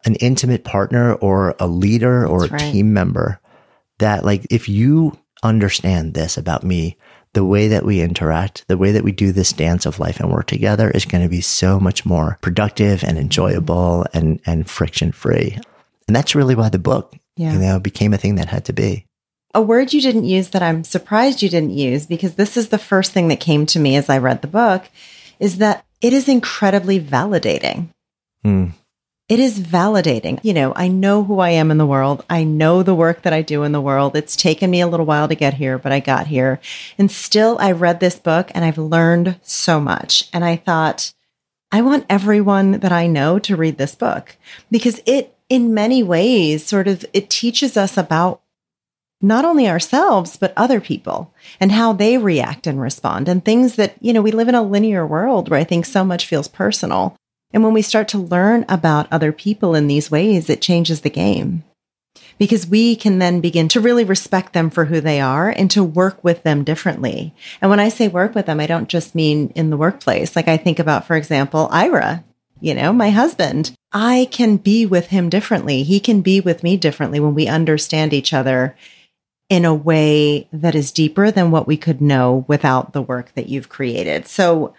an 0.05 0.15
intimate 0.17 0.65
partner 0.65 1.15
or 1.15 1.55
a 1.59 1.67
leader 1.67 2.27
or 2.27 2.41
That's 2.47 2.51
a 2.51 2.55
right. 2.67 2.73
team 2.73 2.93
member, 2.93 3.41
that 3.99 4.25
like 4.25 4.47
if 4.51 4.69
you 4.69 5.19
understand 5.43 6.15
this 6.15 6.37
about 6.37 6.63
me, 6.65 6.97
the 7.39 7.45
way 7.45 7.69
that 7.69 7.85
we 7.85 8.01
interact, 8.01 8.67
the 8.67 8.77
way 8.77 8.91
that 8.91 9.05
we 9.05 9.13
do 9.13 9.31
this 9.31 9.53
dance 9.53 9.87
of 9.87 10.01
life 10.01 10.19
and 10.19 10.29
work 10.29 10.49
together 10.49 10.91
is 10.91 11.05
going 11.05 11.23
to 11.23 11.29
be 11.29 11.41
so 11.41 11.79
much 11.79 12.05
more 12.05 12.37
productive 12.41 13.05
and 13.05 13.17
enjoyable 13.17 14.05
and, 14.13 14.41
and 14.45 14.69
friction 14.69 15.13
free. 15.13 15.57
And 16.09 16.17
that's 16.17 16.35
really 16.35 16.57
why 16.57 16.69
the 16.69 16.81
book, 16.81 17.15
Yeah. 17.37 17.53
you 17.53 17.61
know, 17.61 17.79
became 17.79 18.13
a 18.13 18.19
thing 18.19 18.35
that 18.35 18.49
had 18.49 18.65
to 18.65 18.73
be. 18.73 19.07
A 19.55 19.63
word 19.63 19.93
you 19.93 20.01
didn't 20.01 20.25
use 20.25 20.49
that 20.49 20.65
I'm 20.65 20.83
surprised 20.83 21.41
you 21.41 21.49
didn't 21.49 21.79
use 21.79 22.07
because 22.07 22.35
this 22.35 22.57
is 22.57 22.71
the 22.71 22.77
first 22.77 23.13
thing 23.13 23.29
that 23.29 23.39
came 23.39 23.67
to 23.67 23.79
me 23.79 23.95
as 23.95 24.09
I 24.11 24.19
read 24.19 24.43
the 24.43 24.49
book 24.49 24.91
is 25.39 25.59
that 25.59 25.85
it 26.01 26.13
is 26.13 26.29
incredibly 26.29 26.99
validating. 26.99 27.91
Hmm. 28.43 28.71
It 29.29 29.41
is 29.41 29.61
validating. 29.61 30.41
You 30.43 30.55
know, 30.55 30.73
I 30.75 30.89
know 30.89 31.23
who 31.23 31.39
I 31.41 31.51
am 31.51 31.71
in 31.71 31.77
the 31.77 31.87
world. 31.87 32.25
I 32.31 32.45
know 32.45 32.83
the 32.83 32.95
work 32.95 33.23
that 33.23 33.35
I 33.35 33.43
do 33.43 33.63
in 33.63 33.73
the 33.73 33.81
world. 33.81 34.17
It's 34.17 34.35
taken 34.35 34.71
me 34.71 34.81
a 34.81 34.87
little 34.87 35.05
while 35.05 35.29
to 35.29 35.35
get 35.35 35.53
here, 35.53 35.77
but 35.77 35.93
I 35.93 36.01
got 36.01 36.29
here. 36.29 36.61
And 36.97 37.11
still, 37.11 37.59
I 37.61 37.73
read 37.73 38.01
this 38.01 38.19
book 38.19 38.51
and 38.55 38.65
I've 38.65 38.79
learned 38.79 39.39
so 39.43 39.81
much. 39.81 40.31
And 40.33 40.47
I 40.47 40.57
thought, 40.57 41.13
I 41.71 41.83
want 41.83 42.07
everyone 42.09 42.81
that 42.81 42.93
I 42.93 43.07
know 43.07 43.39
to 43.41 43.57
read 43.57 43.77
this 43.77 43.95
book 43.95 44.37
because 44.71 45.03
it, 45.05 45.37
in 45.51 45.75
many 45.75 46.03
ways, 46.03 46.65
sort 46.65 46.89
of, 46.89 47.05
it 47.13 47.29
teaches 47.29 47.77
us 47.77 47.99
about 47.99 48.41
not 49.21 49.45
only 49.45 49.69
ourselves, 49.69 50.39
but 50.39 50.55
other 50.57 50.81
people 50.81 51.35
and 51.61 51.73
how 51.73 51.93
they 51.93 52.17
react 52.17 52.67
and 52.67 52.81
respond 52.81 53.29
and 53.29 53.45
things 53.45 53.77
that, 53.77 53.95
you 54.01 54.15
know, 54.15 54.23
we 54.23 54.31
live 54.31 54.49
in 54.49 54.55
a 54.55 54.63
linear 54.63 55.07
world 55.07 55.51
where 55.51 55.61
I 55.61 55.65
think 55.65 55.85
so 55.85 56.03
much 56.03 56.25
feels 56.25 56.49
personal. 56.49 57.15
And 57.53 57.65
when 57.65 57.73
we 57.73 57.83
start 57.83 58.09
to 58.09 58.19
learn 58.19 58.65
about 58.69 59.11
other 59.11 59.33
people 59.33 59.75
in 59.75 59.87
these 59.87 60.11
ways, 60.11 60.51
it 60.51 60.61
changes 60.61 61.01
the 61.01 61.11
game 61.11 61.65
because 62.39 62.67
we 62.67 62.95
can 62.95 63.19
then 63.19 63.41
begin 63.41 63.69
to 63.69 63.81
really 63.81 64.05
respect 64.05 64.53
them 64.53 64.71
for 64.71 64.87
who 64.87 65.01
they 65.01 65.21
are 65.21 65.49
and 65.49 65.71
to 65.71 65.83
work 65.83 66.23
with 66.23 66.43
them 66.43 66.65
differently. 66.65 67.35
And 67.61 67.71
when 67.71 67.81
I 67.81 67.89
say 67.89 68.09
work 68.09 68.35
with 68.35 68.47
them, 68.47 68.61
I 68.61 68.67
don't 68.67 68.89
just 68.89 69.15
mean 69.15 69.53
in 69.55 69.71
the 69.71 69.77
workplace. 69.77 70.37
Like 70.37 70.49
I 70.49 70.57
think 70.57 70.79
about, 70.79 71.07
for 71.07 71.17
example, 71.17 71.69
Ira, 71.71 72.25
you 72.61 72.75
know, 72.75 72.93
my 72.93 73.11
husband. 73.11 73.73
I 73.93 74.29
can 74.31 74.59
be 74.59 74.85
with 74.87 75.09
him 75.09 75.29
differently. 75.29 75.83
He 75.83 76.01
can 76.01 76.21
be 76.21 76.41
with 76.41 76.63
me 76.63 76.77
differently 76.77 77.21
when 77.21 77.35
we 77.35 77.49
understand 77.49 78.13
each 78.13 78.33
other 78.33 78.77
in 79.49 79.65
a 79.65 79.75
way 79.75 80.47
that 80.53 80.75
is 80.75 80.93
deeper 80.93 81.31
than 81.31 81.51
what 81.51 81.67
we 81.67 81.77
could 81.77 82.01
know 82.01 82.45
without 82.49 82.93
the 82.93 83.01
work 83.01 83.33
that 83.35 83.49
you've 83.49 83.71
created. 83.71 84.27
So 84.27 84.75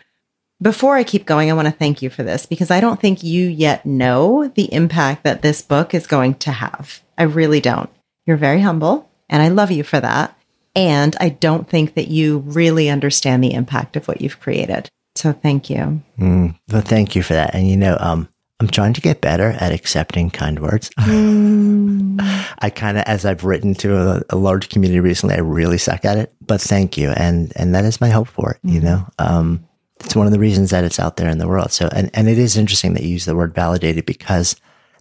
before 0.62 0.98
I 0.98 1.04
keep 1.04 1.26
going, 1.26 1.50
I 1.50 1.54
want 1.54 1.68
to 1.68 1.74
thank 1.74 2.02
you 2.02 2.10
for 2.10 2.24
this 2.24 2.46
because 2.46 2.72
I 2.72 2.80
don't 2.80 3.00
think 3.00 3.24
you 3.24 3.48
yet 3.48 3.86
know 3.86 4.48
the 4.48 4.72
impact 4.74 5.24
that 5.24 5.42
this 5.42 5.62
book 5.62 5.94
is 5.94 6.08
going 6.08 6.36
to 6.36 6.52
have. 6.52 7.02
I 7.18 7.24
really 7.24 7.62
don't. 7.62 7.90
You're 8.26 8.38
very 8.38 8.62
humble 8.62 9.10
and 9.30 9.42
I 9.42 9.50
love 9.50 9.72
you 9.72 9.84
for 9.84 10.00
that. 10.00 10.36
And 10.76 11.16
I 11.20 11.30
don't 11.30 11.68
think 11.68 11.96
that 11.96 12.10
you 12.10 12.40
really 12.40 12.90
understand 12.90 13.44
the 13.44 13.54
impact 13.54 13.96
of 13.96 14.08
what 14.08 14.22
you've 14.22 14.40
created. 14.40 14.90
So 15.16 15.34
thank 15.34 15.70
you. 15.70 16.02
Mm. 16.20 16.58
Well, 16.72 16.82
thank 16.82 17.16
you 17.16 17.24
for 17.24 17.34
that. 17.34 17.56
And 17.56 17.68
you 17.68 17.76
know, 17.76 17.98
um, 18.00 18.30
I'm 18.60 18.68
trying 18.68 18.94
to 18.94 19.02
get 19.02 19.22
better 19.22 19.52
at 19.60 19.72
accepting 19.72 20.30
kind 20.30 20.60
words. 20.60 20.90
I 20.98 22.70
kind 22.70 22.98
of, 22.98 23.04
as 23.06 23.26
I've 23.26 23.46
written 23.46 23.74
to 23.76 23.96
a, 23.96 24.22
a, 24.30 24.36
large 24.36 24.68
community 24.68 25.00
recently, 25.00 25.36
I 25.36 25.40
really 25.40 25.78
suck 25.78 26.04
at 26.04 26.18
it. 26.18 26.34
But 26.46 26.60
thank 26.60 26.98
you, 26.98 27.10
and 27.12 27.54
and 27.56 27.74
that 27.74 27.86
is 27.86 28.02
my 28.02 28.10
hope 28.10 28.28
for 28.28 28.52
it. 28.52 28.60
You 28.64 28.82
know, 28.82 29.08
um, 29.18 29.66
it's 30.04 30.16
one 30.16 30.26
of 30.28 30.34
the 30.34 30.40
reasons 30.40 30.70
that 30.72 30.84
it's 30.84 31.00
out 31.00 31.18
there 31.18 31.30
in 31.30 31.38
the 31.38 31.48
world. 31.48 31.72
So, 31.72 31.90
and 31.94 32.10
and 32.14 32.28
it 32.30 32.38
is 32.38 32.58
interesting 32.58 32.94
that 32.94 33.04
you 33.04 33.10
use 33.10 33.26
the 33.26 33.36
word 33.36 33.54
validated 33.54 34.06
because 34.06 34.56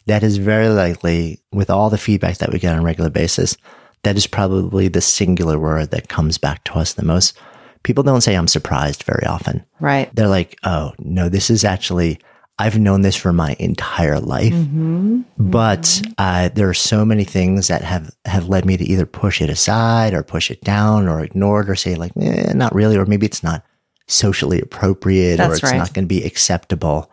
that 0.06 0.22
is 0.22 0.38
very 0.38 0.68
likely, 0.68 1.40
with 1.52 1.70
all 1.70 1.90
the 1.90 1.98
feedback 1.98 2.38
that 2.38 2.52
we 2.52 2.58
get 2.58 2.72
on 2.72 2.80
a 2.80 2.82
regular 2.84 3.10
basis, 3.10 3.56
that 4.04 4.16
is 4.16 4.26
probably 4.26 4.88
the 4.88 5.00
singular 5.02 5.58
word 5.58 5.90
that 5.90 6.08
comes 6.08 6.38
back 6.38 6.64
to 6.64 6.74
us 6.74 6.94
the 6.94 7.04
most. 7.04 7.36
People 7.82 8.02
don't 8.02 8.22
say 8.22 8.34
I'm 8.34 8.48
surprised 8.48 9.02
very 9.04 9.24
often. 9.26 9.64
Right. 9.80 10.14
They're 10.14 10.28
like, 10.28 10.58
oh 10.64 10.92
no, 10.98 11.28
this 11.28 11.50
is 11.50 11.64
actually 11.64 12.18
I've 12.60 12.76
known 12.78 13.02
this 13.02 13.14
for 13.14 13.32
my 13.32 13.54
entire 13.60 14.18
life, 14.18 14.52
Mm-hmm. 14.52 15.20
but 15.38 16.02
uh, 16.18 16.48
there 16.48 16.68
are 16.68 16.74
so 16.74 17.04
many 17.04 17.22
things 17.22 17.68
that 17.68 17.82
have 17.82 18.10
have 18.24 18.48
led 18.48 18.64
me 18.64 18.76
to 18.76 18.84
either 18.84 19.06
push 19.06 19.40
it 19.40 19.48
aside 19.48 20.12
or 20.12 20.24
push 20.24 20.50
it 20.50 20.62
down 20.62 21.06
or 21.08 21.20
ignore 21.22 21.60
it 21.60 21.70
or 21.70 21.76
say 21.76 21.94
like, 21.94 22.10
eh, 22.20 22.52
not 22.54 22.74
really, 22.74 22.96
or 22.96 23.06
maybe 23.06 23.26
it's 23.26 23.44
not 23.44 23.64
socially 24.08 24.60
appropriate 24.60 25.38
or 25.40 25.52
it's 25.52 25.62
right. 25.62 25.76
not 25.76 25.92
going 25.94 26.04
to 26.04 26.08
be 26.08 26.24
acceptable. 26.24 27.10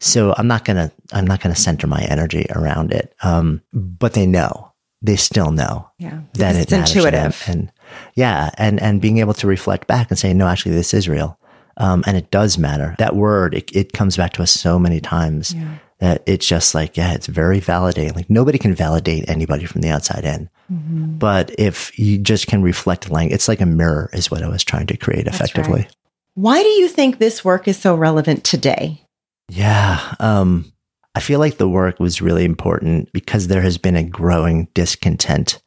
So 0.00 0.34
I'm 0.36 0.46
not 0.48 0.64
gonna 0.66 0.90
I'm 1.12 1.26
not 1.26 1.40
gonna 1.40 1.54
center 1.54 1.86
my 1.86 2.02
energy 2.02 2.44
around 2.54 2.92
it. 2.92 3.14
Um, 3.22 3.62
but 3.72 4.12
they 4.12 4.26
know, 4.26 4.72
they 5.00 5.16
still 5.16 5.50
know 5.50 5.88
Yeah. 5.98 6.20
that 6.34 6.56
it 6.56 6.60
it's 6.62 6.70
to 6.70 6.76
them. 6.76 6.80
intuitive. 7.26 7.42
and 7.46 7.72
yeah, 8.14 8.50
and 8.58 8.80
and 8.82 9.00
being 9.00 9.18
able 9.18 9.34
to 9.34 9.46
reflect 9.46 9.86
back 9.86 10.10
and 10.10 10.18
say, 10.18 10.34
no, 10.34 10.46
actually, 10.46 10.74
this 10.74 10.92
is 10.92 11.08
real, 11.08 11.38
um, 11.78 12.02
and 12.06 12.16
it 12.16 12.30
does 12.30 12.58
matter. 12.58 12.94
That 12.98 13.14
word, 13.16 13.54
it, 13.54 13.74
it 13.74 13.92
comes 13.94 14.16
back 14.16 14.32
to 14.34 14.42
us 14.42 14.50
so 14.50 14.78
many 14.78 15.00
times 15.00 15.54
Yeah. 15.54 15.76
that 16.00 16.22
it's 16.26 16.46
just 16.46 16.74
like, 16.74 16.96
yeah, 16.98 17.14
it's 17.14 17.28
very 17.28 17.60
validating. 17.60 18.14
Like 18.14 18.28
nobody 18.28 18.58
can 18.58 18.74
validate 18.74 19.28
anybody 19.30 19.64
from 19.64 19.80
the 19.80 19.90
outside 19.90 20.24
in, 20.24 20.50
Mm-hmm. 20.70 21.18
but 21.18 21.54
if 21.58 21.96
you 21.98 22.18
just 22.18 22.46
can 22.46 22.62
reflect 22.62 23.10
language, 23.10 23.34
it's 23.34 23.48
like 23.48 23.60
a 23.62 23.66
mirror, 23.66 24.10
is 24.12 24.30
what 24.30 24.42
I 24.42 24.48
was 24.48 24.64
trying 24.64 24.86
to 24.88 24.96
create 24.96 25.26
effectively. 25.28 25.82
right. 25.82 25.96
Why 26.34 26.62
do 26.62 26.68
you 26.68 26.88
think 26.88 27.18
this 27.18 27.44
work 27.44 27.68
is 27.68 27.78
so 27.78 27.94
relevant 27.94 28.44
today? 28.44 29.00
Yeah. 29.48 30.14
Um, 30.18 30.72
I 31.14 31.20
feel 31.20 31.38
like 31.38 31.58
the 31.58 31.68
work 31.68 32.00
was 32.00 32.20
really 32.20 32.44
important 32.44 33.12
because 33.12 33.46
there 33.46 33.62
has 33.62 33.78
been 33.78 33.94
a 33.94 34.02
growing 34.02 34.66
discontent 34.74 35.62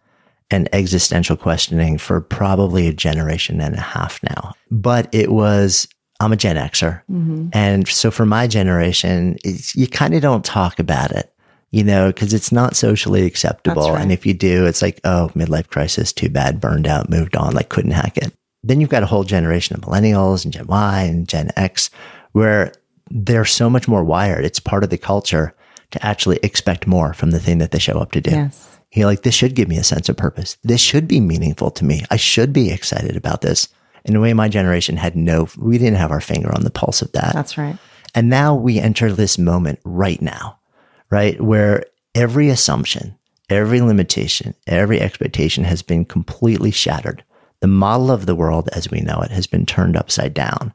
and 0.50 0.68
existential 0.74 1.38
questioning 1.38 1.98
for 1.98 2.20
probably 2.20 2.88
a 2.88 2.94
generation 2.94 3.62
and 3.62 3.76
a 3.76 3.82
half 3.82 4.22
now. 4.24 4.54
But 4.70 5.08
it 5.14 5.32
was, 5.32 5.88
I'm 6.20 6.34
a 6.34 6.38
Gen 6.38 6.58
Xer. 6.58 7.02
Mm-hmm. 7.10 7.50
And 7.54 7.88
so 7.88 8.12
for 8.12 8.26
my 8.26 8.48
generation, 8.48 9.38
it's, 9.46 9.76
you 9.76 9.88
kind 9.88 10.16
of 10.16 10.22
don't 10.22 10.44
talk 10.44 10.80
about 10.80 11.12
it, 11.12 11.34
you 11.72 11.84
know, 11.84 12.08
because 12.08 12.34
it's 12.34 12.52
not 12.52 12.76
socially 12.76 13.26
acceptable. 13.26 13.92
Right. 13.92 14.02
And 14.02 14.12
if 14.12 14.26
you 14.26 14.34
do, 14.34 14.66
it's 14.66 14.82
like, 14.82 15.00
oh, 15.06 15.32
midlife 15.34 15.68
crisis, 15.68 16.12
too 16.12 16.30
bad, 16.30 16.60
burned 16.60 16.88
out, 16.88 17.10
moved 17.10 17.38
on, 17.38 17.54
like 17.54 17.70
couldn't 17.70 17.92
hack 17.92 18.18
it. 18.18 18.34
Then 18.64 18.82
you've 18.82 18.90
got 18.90 19.04
a 19.04 19.08
whole 19.08 19.24
generation 19.24 19.76
of 19.76 19.84
millennials 19.84 20.44
and 20.44 20.54
Gen 20.54 20.68
Y 20.68 21.02
and 21.04 21.28
Gen 21.28 21.52
X 21.56 21.90
where 22.32 22.74
they're 23.10 23.46
so 23.46 23.70
much 23.70 23.88
more 23.88 24.04
wired. 24.04 24.46
It's 24.46 24.60
part 24.60 24.84
of 24.84 24.90
the 24.90 24.98
culture 24.98 25.56
to 25.92 26.06
actually 26.06 26.40
expect 26.44 26.88
more 26.88 27.14
from 27.14 27.32
the 27.32 27.40
thing 27.40 27.60
that 27.60 27.72
they 27.72 27.80
show 27.80 28.00
up 28.00 28.12
to 28.12 28.22
do. 28.22 28.32
Yes. 28.32 28.78
You're 28.92 29.06
like, 29.06 29.24
this 29.24 29.36
should 29.36 29.56
give 29.56 29.68
me 29.68 29.78
a 29.78 29.84
sense 29.84 30.10
of 30.10 30.18
purpose. 30.18 30.58
This 30.64 30.82
should 30.82 31.08
be 31.08 31.20
meaningful 31.20 31.72
to 31.72 31.86
me. 31.86 32.04
I 32.10 32.16
should 32.16 32.54
be 32.54 32.72
excited 32.72 33.16
about 33.16 33.42
this. 33.42 33.70
In 34.06 34.16
a 34.16 34.22
way, 34.22 34.34
my 34.34 34.48
generation 34.48 34.98
had 34.98 35.16
no, 35.16 35.48
we 35.58 35.78
didn't 35.78 35.98
have 35.98 36.12
our 36.12 36.22
finger 36.22 36.54
on 36.56 36.64
the 36.64 36.70
pulse 36.70 37.02
of 37.02 37.12
that. 37.12 37.34
That's 37.34 37.58
right. 37.58 37.78
And 38.16 38.30
now 38.30 38.56
we 38.56 38.80
enter 38.80 39.12
this 39.12 39.38
moment 39.38 39.80
right 39.84 40.22
now, 40.22 40.58
right? 41.10 41.40
Where 41.42 41.84
every 42.16 42.50
assumption, 42.50 43.18
every 43.50 43.82
limitation, 43.82 44.56
every 44.66 45.02
expectation 45.02 45.66
has 45.66 45.82
been 45.82 46.06
completely 46.06 46.72
shattered. 46.72 47.24
The 47.62 47.68
model 47.68 48.12
of 48.12 48.26
the 48.26 48.36
world 48.36 48.70
as 48.74 48.92
we 48.92 49.02
know 49.02 49.20
it 49.22 49.32
has 49.32 49.48
been 49.48 49.66
turned 49.66 49.98
upside 49.98 50.34
down, 50.34 50.74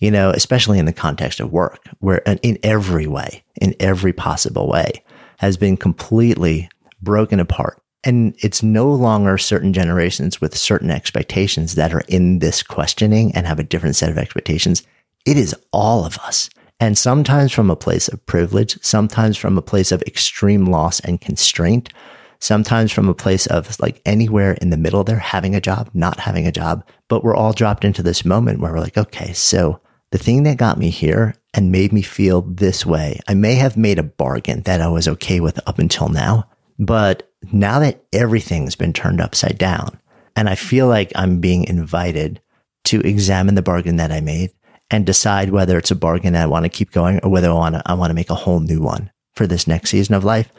you 0.00 0.10
know, 0.10 0.30
especially 0.30 0.78
in 0.78 0.86
the 0.86 0.92
context 0.92 1.40
of 1.40 1.52
work, 1.52 1.78
where 2.00 2.28
uh, 2.28 2.36
in 2.42 2.58
every 2.62 3.06
way, 3.06 3.44
in 3.60 3.74
every 3.80 4.12
possible 4.12 4.68
way, 4.68 5.04
has 5.38 5.56
been 5.56 5.76
completely 5.76 6.68
broken 7.02 7.38
apart. 7.38 7.80
And 8.02 8.36
it's 8.40 8.62
no 8.62 8.92
longer 8.92 9.38
certain 9.38 9.72
generations 9.72 10.40
with 10.40 10.56
certain 10.56 10.90
expectations 10.90 11.74
that 11.76 11.94
are 11.94 12.02
in 12.08 12.40
this 12.40 12.62
questioning 12.62 13.32
and 13.32 13.46
have 13.46 13.58
a 13.58 13.64
different 13.64 13.96
set 13.96 14.10
of 14.10 14.18
expectations. 14.18 14.82
It 15.24 15.38
is 15.38 15.54
all 15.72 16.04
of 16.04 16.18
us. 16.18 16.50
And 16.80 16.98
sometimes 16.98 17.52
from 17.52 17.70
a 17.70 17.76
place 17.76 18.08
of 18.08 18.24
privilege, 18.26 18.78
sometimes 18.82 19.36
from 19.36 19.56
a 19.56 19.62
place 19.62 19.90
of 19.92 20.02
extreme 20.02 20.66
loss 20.66 21.00
and 21.00 21.20
constraint, 21.20 21.90
sometimes 22.44 22.92
from 22.92 23.08
a 23.08 23.14
place 23.14 23.46
of 23.46 23.80
like 23.80 24.02
anywhere 24.04 24.52
in 24.60 24.68
the 24.68 24.76
middle 24.76 25.02
there, 25.02 25.18
having 25.18 25.54
a 25.54 25.60
job, 25.60 25.88
not 25.94 26.20
having 26.20 26.46
a 26.46 26.52
job. 26.52 26.86
But 27.08 27.24
we're 27.24 27.34
all 27.34 27.54
dropped 27.54 27.86
into 27.86 28.02
this 28.02 28.22
moment 28.22 28.60
where 28.60 28.70
we're 28.70 28.80
like, 28.80 28.98
okay, 28.98 29.32
so 29.32 29.80
the 30.10 30.18
thing 30.18 30.42
that 30.42 30.58
got 30.58 30.78
me 30.78 30.90
here 30.90 31.34
and 31.54 31.72
made 31.72 31.90
me 31.90 32.02
feel 32.02 32.42
this 32.42 32.84
way, 32.84 33.18
I 33.26 33.32
may 33.32 33.54
have 33.54 33.78
made 33.78 33.98
a 33.98 34.02
bargain 34.02 34.60
that 34.62 34.82
I 34.82 34.88
was 34.88 35.08
okay 35.08 35.40
with 35.40 35.58
up 35.66 35.78
until 35.78 36.10
now. 36.10 36.46
But 36.78 37.32
now 37.50 37.78
that 37.78 38.04
everything's 38.12 38.76
been 38.76 38.92
turned 38.92 39.22
upside 39.22 39.56
down, 39.56 39.98
and 40.36 40.46
I 40.46 40.54
feel 40.54 40.86
like 40.86 41.12
I'm 41.14 41.40
being 41.40 41.64
invited 41.64 42.42
to 42.84 43.00
examine 43.00 43.54
the 43.54 43.62
bargain 43.62 43.96
that 43.96 44.12
I 44.12 44.20
made 44.20 44.50
and 44.90 45.06
decide 45.06 45.48
whether 45.48 45.78
it's 45.78 45.90
a 45.90 45.96
bargain 45.96 46.34
that 46.34 46.42
I 46.42 46.46
want 46.46 46.64
to 46.64 46.68
keep 46.68 46.90
going 46.90 47.20
or 47.20 47.30
whether 47.30 47.48
I 47.48 47.54
want 47.54 47.76
to, 47.76 47.82
I 47.86 47.94
want 47.94 48.10
to 48.10 48.14
make 48.14 48.28
a 48.28 48.34
whole 48.34 48.60
new 48.60 48.82
one 48.82 49.10
for 49.32 49.46
this 49.46 49.66
next 49.66 49.90
season 49.90 50.14
of 50.14 50.24
life. 50.24 50.52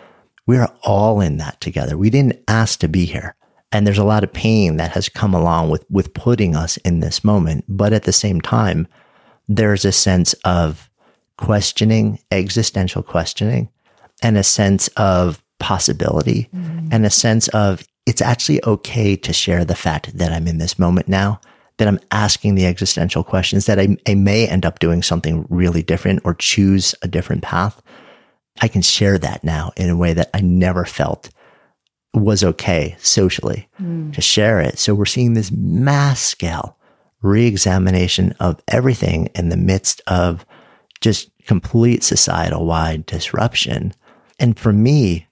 We're 0.47 0.69
all 0.83 1.21
in 1.21 1.37
that 1.37 1.59
together. 1.61 1.97
We 1.97 2.09
didn't 2.09 2.41
ask 2.47 2.79
to 2.79 2.87
be 2.87 3.05
here. 3.05 3.35
And 3.71 3.85
there's 3.85 3.97
a 3.97 4.05
lot 4.05 4.23
of 4.23 4.31
pain 4.31 4.77
that 4.77 4.91
has 4.91 5.09
come 5.09 5.33
along 5.33 5.69
with, 5.69 5.85
with 5.89 6.13
putting 6.13 6.55
us 6.55 6.77
in 6.77 6.99
this 6.99 7.23
moment. 7.23 7.65
But 7.67 7.93
at 7.93 8.03
the 8.03 8.13
same 8.13 8.39
time, 8.39 8.87
there's 9.47 9.85
a 9.85 9.91
sense 9.91 10.33
of 10.45 10.89
questioning, 11.37 12.19
existential 12.31 13.03
questioning, 13.03 13.69
and 14.21 14.37
a 14.37 14.43
sense 14.43 14.87
of 14.95 15.43
possibility 15.59 16.49
mm. 16.55 16.89
and 16.91 17.05
a 17.05 17.09
sense 17.09 17.47
of 17.49 17.85
it's 18.05 18.21
actually 18.21 18.63
okay 18.65 19.15
to 19.15 19.33
share 19.33 19.65
the 19.65 19.75
fact 19.75 20.17
that 20.17 20.31
I'm 20.31 20.47
in 20.47 20.57
this 20.57 20.77
moment 20.77 21.07
now, 21.07 21.41
that 21.77 21.87
I'm 21.87 21.99
asking 22.11 22.55
the 22.55 22.65
existential 22.65 23.23
questions, 23.23 23.65
that 23.65 23.79
I, 23.79 23.97
I 24.07 24.15
may 24.15 24.47
end 24.47 24.65
up 24.65 24.79
doing 24.79 25.01
something 25.01 25.45
really 25.49 25.81
different 25.81 26.21
or 26.23 26.35
choose 26.35 26.93
a 27.01 27.07
different 27.07 27.41
path. 27.41 27.81
I 28.61 28.67
can 28.67 28.81
share 28.81 29.17
that 29.17 29.43
now 29.43 29.71
in 29.75 29.89
a 29.89 29.97
way 29.97 30.13
that 30.13 30.29
I 30.33 30.41
never 30.41 30.85
felt 30.85 31.29
was 32.13 32.43
okay 32.43 32.95
socially 32.99 33.67
mm. 33.81 34.13
to 34.13 34.21
share 34.21 34.61
it. 34.61 34.79
So 34.79 34.95
we're 34.95 35.05
seeing 35.05 35.33
this 35.33 35.51
mass 35.51 36.21
scale 36.21 36.77
reexamination 37.21 38.33
of 38.39 38.61
everything 38.67 39.27
in 39.35 39.49
the 39.49 39.57
midst 39.57 40.01
of 40.07 40.45
just 41.01 41.29
complete 41.45 42.03
societal 42.03 42.65
wide 42.65 43.05
disruption. 43.05 43.93
And 44.39 44.57
for 44.57 44.71
me, 44.71 45.27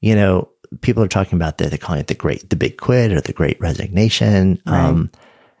you 0.00 0.14
know, 0.14 0.48
people 0.80 1.02
are 1.02 1.08
talking 1.08 1.36
about 1.36 1.58
that. 1.58 1.70
They're 1.70 1.78
calling 1.78 2.00
it 2.00 2.06
the 2.06 2.14
great, 2.14 2.48
the 2.50 2.56
big 2.56 2.78
quit 2.78 3.12
or 3.12 3.20
the 3.20 3.32
great 3.32 3.60
resignation. 3.60 4.60
Right. 4.66 4.86
Um, 4.86 5.10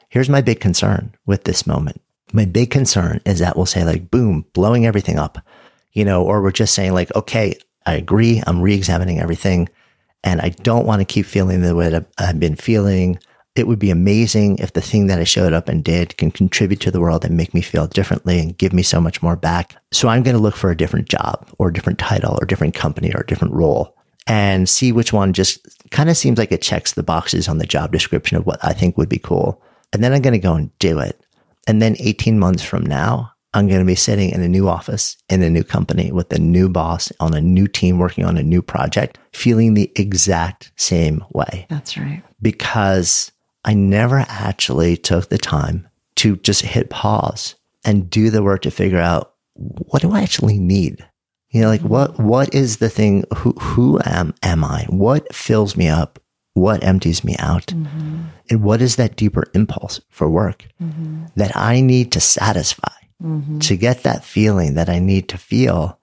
here's 0.08 0.28
my 0.28 0.40
big 0.40 0.60
concern 0.60 1.14
with 1.26 1.44
this 1.44 1.66
moment. 1.66 2.00
My 2.32 2.44
big 2.44 2.70
concern 2.70 3.20
is 3.26 3.38
that 3.40 3.56
we'll 3.56 3.66
say 3.66 3.84
like, 3.84 4.10
boom, 4.10 4.44
blowing 4.54 4.86
everything 4.86 5.18
up, 5.18 5.38
you 5.94 6.04
know, 6.04 6.22
or 6.22 6.42
we're 6.42 6.52
just 6.52 6.74
saying 6.74 6.92
like, 6.92 7.14
okay, 7.16 7.58
I 7.86 7.94
agree. 7.94 8.42
I'm 8.46 8.60
re-examining 8.60 9.20
everything 9.20 9.68
and 10.22 10.40
I 10.40 10.48
don't 10.48 10.86
want 10.86 11.00
to 11.00 11.04
keep 11.04 11.26
feeling 11.26 11.60
the 11.60 11.74
way 11.74 11.90
that 11.90 12.06
I've 12.18 12.40
been 12.40 12.56
feeling. 12.56 13.18
It 13.54 13.68
would 13.68 13.78
be 13.78 13.90
amazing 13.90 14.58
if 14.58 14.72
the 14.72 14.80
thing 14.80 15.06
that 15.06 15.20
I 15.20 15.24
showed 15.24 15.52
up 15.52 15.68
and 15.68 15.84
did 15.84 16.16
can 16.16 16.32
contribute 16.32 16.80
to 16.80 16.90
the 16.90 17.00
world 17.00 17.24
and 17.24 17.36
make 17.36 17.54
me 17.54 17.60
feel 17.60 17.86
differently 17.86 18.40
and 18.40 18.56
give 18.58 18.72
me 18.72 18.82
so 18.82 19.00
much 19.00 19.22
more 19.22 19.36
back. 19.36 19.76
So 19.92 20.08
I'm 20.08 20.24
going 20.24 20.34
to 20.34 20.42
look 20.42 20.56
for 20.56 20.70
a 20.70 20.76
different 20.76 21.08
job 21.08 21.48
or 21.58 21.68
a 21.68 21.72
different 21.72 21.98
title 21.98 22.36
or 22.40 22.46
different 22.46 22.74
company 22.74 23.12
or 23.14 23.20
a 23.20 23.26
different 23.26 23.54
role 23.54 23.96
and 24.26 24.68
see 24.68 24.90
which 24.90 25.12
one 25.12 25.34
just 25.34 25.60
kind 25.90 26.08
of 26.08 26.16
seems 26.16 26.38
like 26.38 26.50
it 26.50 26.62
checks 26.62 26.94
the 26.94 27.02
boxes 27.02 27.46
on 27.46 27.58
the 27.58 27.66
job 27.66 27.92
description 27.92 28.38
of 28.38 28.46
what 28.46 28.58
I 28.64 28.72
think 28.72 28.96
would 28.96 29.10
be 29.10 29.18
cool. 29.18 29.62
And 29.92 30.02
then 30.02 30.12
I'm 30.12 30.22
going 30.22 30.32
to 30.32 30.38
go 30.38 30.54
and 30.54 30.76
do 30.78 30.98
it. 30.98 31.20
And 31.68 31.80
then 31.80 31.96
18 31.98 32.38
months 32.38 32.62
from 32.62 32.84
now, 32.84 33.33
I'm 33.54 33.68
going 33.68 33.80
to 33.80 33.86
be 33.86 33.94
sitting 33.94 34.30
in 34.30 34.42
a 34.42 34.48
new 34.48 34.68
office 34.68 35.16
in 35.28 35.42
a 35.42 35.48
new 35.48 35.62
company 35.62 36.10
with 36.10 36.32
a 36.32 36.40
new 36.40 36.68
boss 36.68 37.12
on 37.20 37.34
a 37.34 37.40
new 37.40 37.68
team 37.68 37.98
working 37.98 38.24
on 38.24 38.36
a 38.36 38.42
new 38.42 38.60
project, 38.60 39.16
feeling 39.32 39.74
the 39.74 39.92
exact 39.94 40.72
same 40.76 41.24
way. 41.32 41.66
That's 41.70 41.96
right. 41.96 42.22
Because 42.42 43.30
I 43.64 43.72
never 43.74 44.26
actually 44.28 44.96
took 44.96 45.28
the 45.28 45.38
time 45.38 45.88
to 46.16 46.36
just 46.36 46.62
hit 46.62 46.90
pause 46.90 47.54
and 47.84 48.10
do 48.10 48.28
the 48.28 48.42
work 48.42 48.62
to 48.62 48.72
figure 48.72 48.98
out 48.98 49.34
what 49.54 50.02
do 50.02 50.10
I 50.10 50.22
actually 50.22 50.58
need? 50.58 51.06
You 51.50 51.60
know, 51.62 51.68
like 51.68 51.82
what 51.82 52.18
what 52.18 52.52
is 52.52 52.78
the 52.78 52.90
thing? 52.90 53.22
Who 53.36 53.52
who 53.52 54.00
am 54.04 54.34
am 54.42 54.64
I? 54.64 54.84
What 54.88 55.32
fills 55.32 55.76
me 55.76 55.88
up? 55.88 56.18
What 56.54 56.82
empties 56.82 57.22
me 57.22 57.36
out? 57.38 57.66
Mm-hmm. 57.66 58.22
And 58.50 58.62
what 58.62 58.82
is 58.82 58.96
that 58.96 59.16
deeper 59.16 59.44
impulse 59.54 60.00
for 60.08 60.28
work 60.28 60.66
mm-hmm. 60.82 61.26
that 61.36 61.56
I 61.56 61.80
need 61.80 62.10
to 62.12 62.20
satisfy 62.20 62.92
mm-hmm. 63.22 63.58
to 63.60 63.76
get 63.76 64.02
that 64.02 64.24
feeling 64.24 64.74
that 64.74 64.88
I 64.88 64.98
need 64.98 65.28
to 65.30 65.38
feel? 65.38 65.98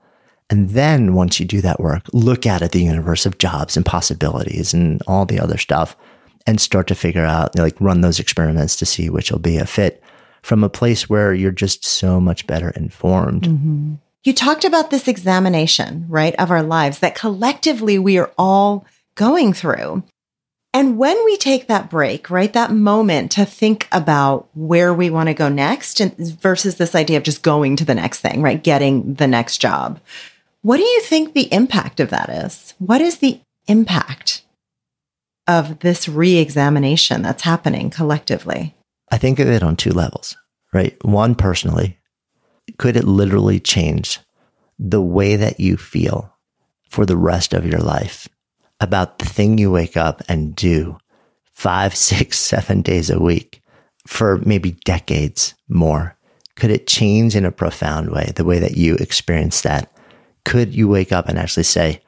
And 0.50 0.72
then 0.72 1.14
once 1.14 1.40
you 1.40 1.46
do 1.46 1.62
that 1.62 1.80
work, 1.80 2.04
look 2.12 2.46
out 2.46 2.62
at 2.62 2.74
the 2.74 2.84
universe 2.84 3.26
of 3.26 3.38
jobs 3.38 3.78
and 3.78 3.86
possibilities 3.86 4.74
and 4.74 5.02
all 5.08 5.26
the 5.26 5.40
other 5.40 5.58
stuff 5.58 5.96
and 6.46 6.60
start 6.60 6.88
to 6.88 6.96
figure 6.96 7.26
out, 7.26 7.58
like 7.58 7.80
run 7.80 8.02
those 8.02 8.20
experiments 8.20 8.76
to 8.78 8.86
see 8.86 9.10
which 9.10 9.32
will 9.32 9.40
be 9.40 9.58
a 9.58 9.66
fit 9.66 10.04
from 10.42 10.64
a 10.64 10.70
place 10.70 11.10
where 11.10 11.34
you're 11.34 11.52
just 11.52 11.86
so 11.86 12.20
much 12.20 12.48
better 12.48 12.72
informed. 12.72 13.44
Mm-hmm. 13.44 13.94
You 14.24 14.34
talked 14.34 14.66
about 14.66 14.92
this 14.92 15.08
examination, 15.08 16.06
right, 16.08 16.36
of 16.36 16.52
our 16.52 16.64
lives 16.64 17.00
that 17.00 17.16
collectively 17.16 17.98
we 17.98 18.18
are 18.18 18.32
all 18.38 18.86
going 19.16 19.54
through. 19.54 20.04
And 20.74 20.98
when 20.98 21.24
we 21.26 21.36
take 21.36 21.68
that 21.68 21.90
break, 21.90 22.30
right, 22.30 22.52
that 22.54 22.72
moment 22.72 23.32
to 23.32 23.44
think 23.44 23.88
about 23.92 24.48
where 24.54 24.94
we 24.94 25.10
want 25.10 25.28
to 25.28 25.34
go 25.34 25.50
next 25.50 26.00
and 26.00 26.16
versus 26.18 26.76
this 26.76 26.96
idea 26.96 27.18
of 27.18 27.24
just 27.24 27.44
going 27.44 27.76
to 27.76 27.86
the 27.86 27.96
next 27.96 28.22
thing, 28.22 28.42
right, 28.42 28.64
getting 28.64 29.16
the 29.16 29.28
next 29.28 29.58
job. 29.58 30.00
What 30.62 30.78
do 30.78 30.84
you 30.84 31.02
think 31.02 31.34
the 31.34 31.52
impact 31.54 32.00
of 32.00 32.10
that 32.12 32.30
is? 32.30 32.74
What 32.78 33.02
is 33.02 33.18
the 33.18 33.42
impact 33.68 34.44
of 35.48 35.80
this 35.80 36.08
re-examination 36.08 37.22
that's 37.22 37.44
happening 37.44 37.90
collectively? 37.90 38.74
I 39.10 39.18
think 39.18 39.40
of 39.40 39.50
it 39.50 39.64
on 39.64 39.76
two 39.76 39.92
levels, 39.92 40.38
right? 40.72 40.96
One 41.04 41.36
personally, 41.36 41.98
could 42.78 42.96
it 42.96 43.04
literally 43.04 43.60
change 43.60 44.20
the 44.80 45.02
way 45.02 45.36
that 45.36 45.60
you 45.60 45.76
feel 45.76 46.34
for 46.88 47.06
the 47.06 47.18
rest 47.18 47.54
of 47.54 47.66
your 47.66 47.80
life 47.80 48.30
about 48.82 49.20
the 49.20 49.26
thing 49.26 49.58
you 49.58 49.72
wake 49.72 49.96
up 49.96 50.22
and 50.28 50.56
do 50.56 50.98
five, 51.54 51.96
six, 51.96 52.38
seven 52.38 52.82
days 52.82 53.10
a 53.10 53.20
week 53.20 53.62
for 54.06 54.40
maybe 54.40 54.72
decades 54.84 55.54
more? 55.70 56.18
Could 56.56 56.72
it 56.72 56.88
change 56.88 57.36
in 57.36 57.46
a 57.46 57.52
profound 57.52 58.12
way 58.12 58.34
the 58.36 58.44
way 58.44 58.60
that 58.60 58.76
you 58.76 58.96
experience 58.96 59.62
that? 59.62 59.92
Could 60.44 60.76
you 60.76 60.88
wake 60.88 61.12
up 61.12 61.30
and 61.30 61.40
actually 61.40 61.64
say, 61.64 62.02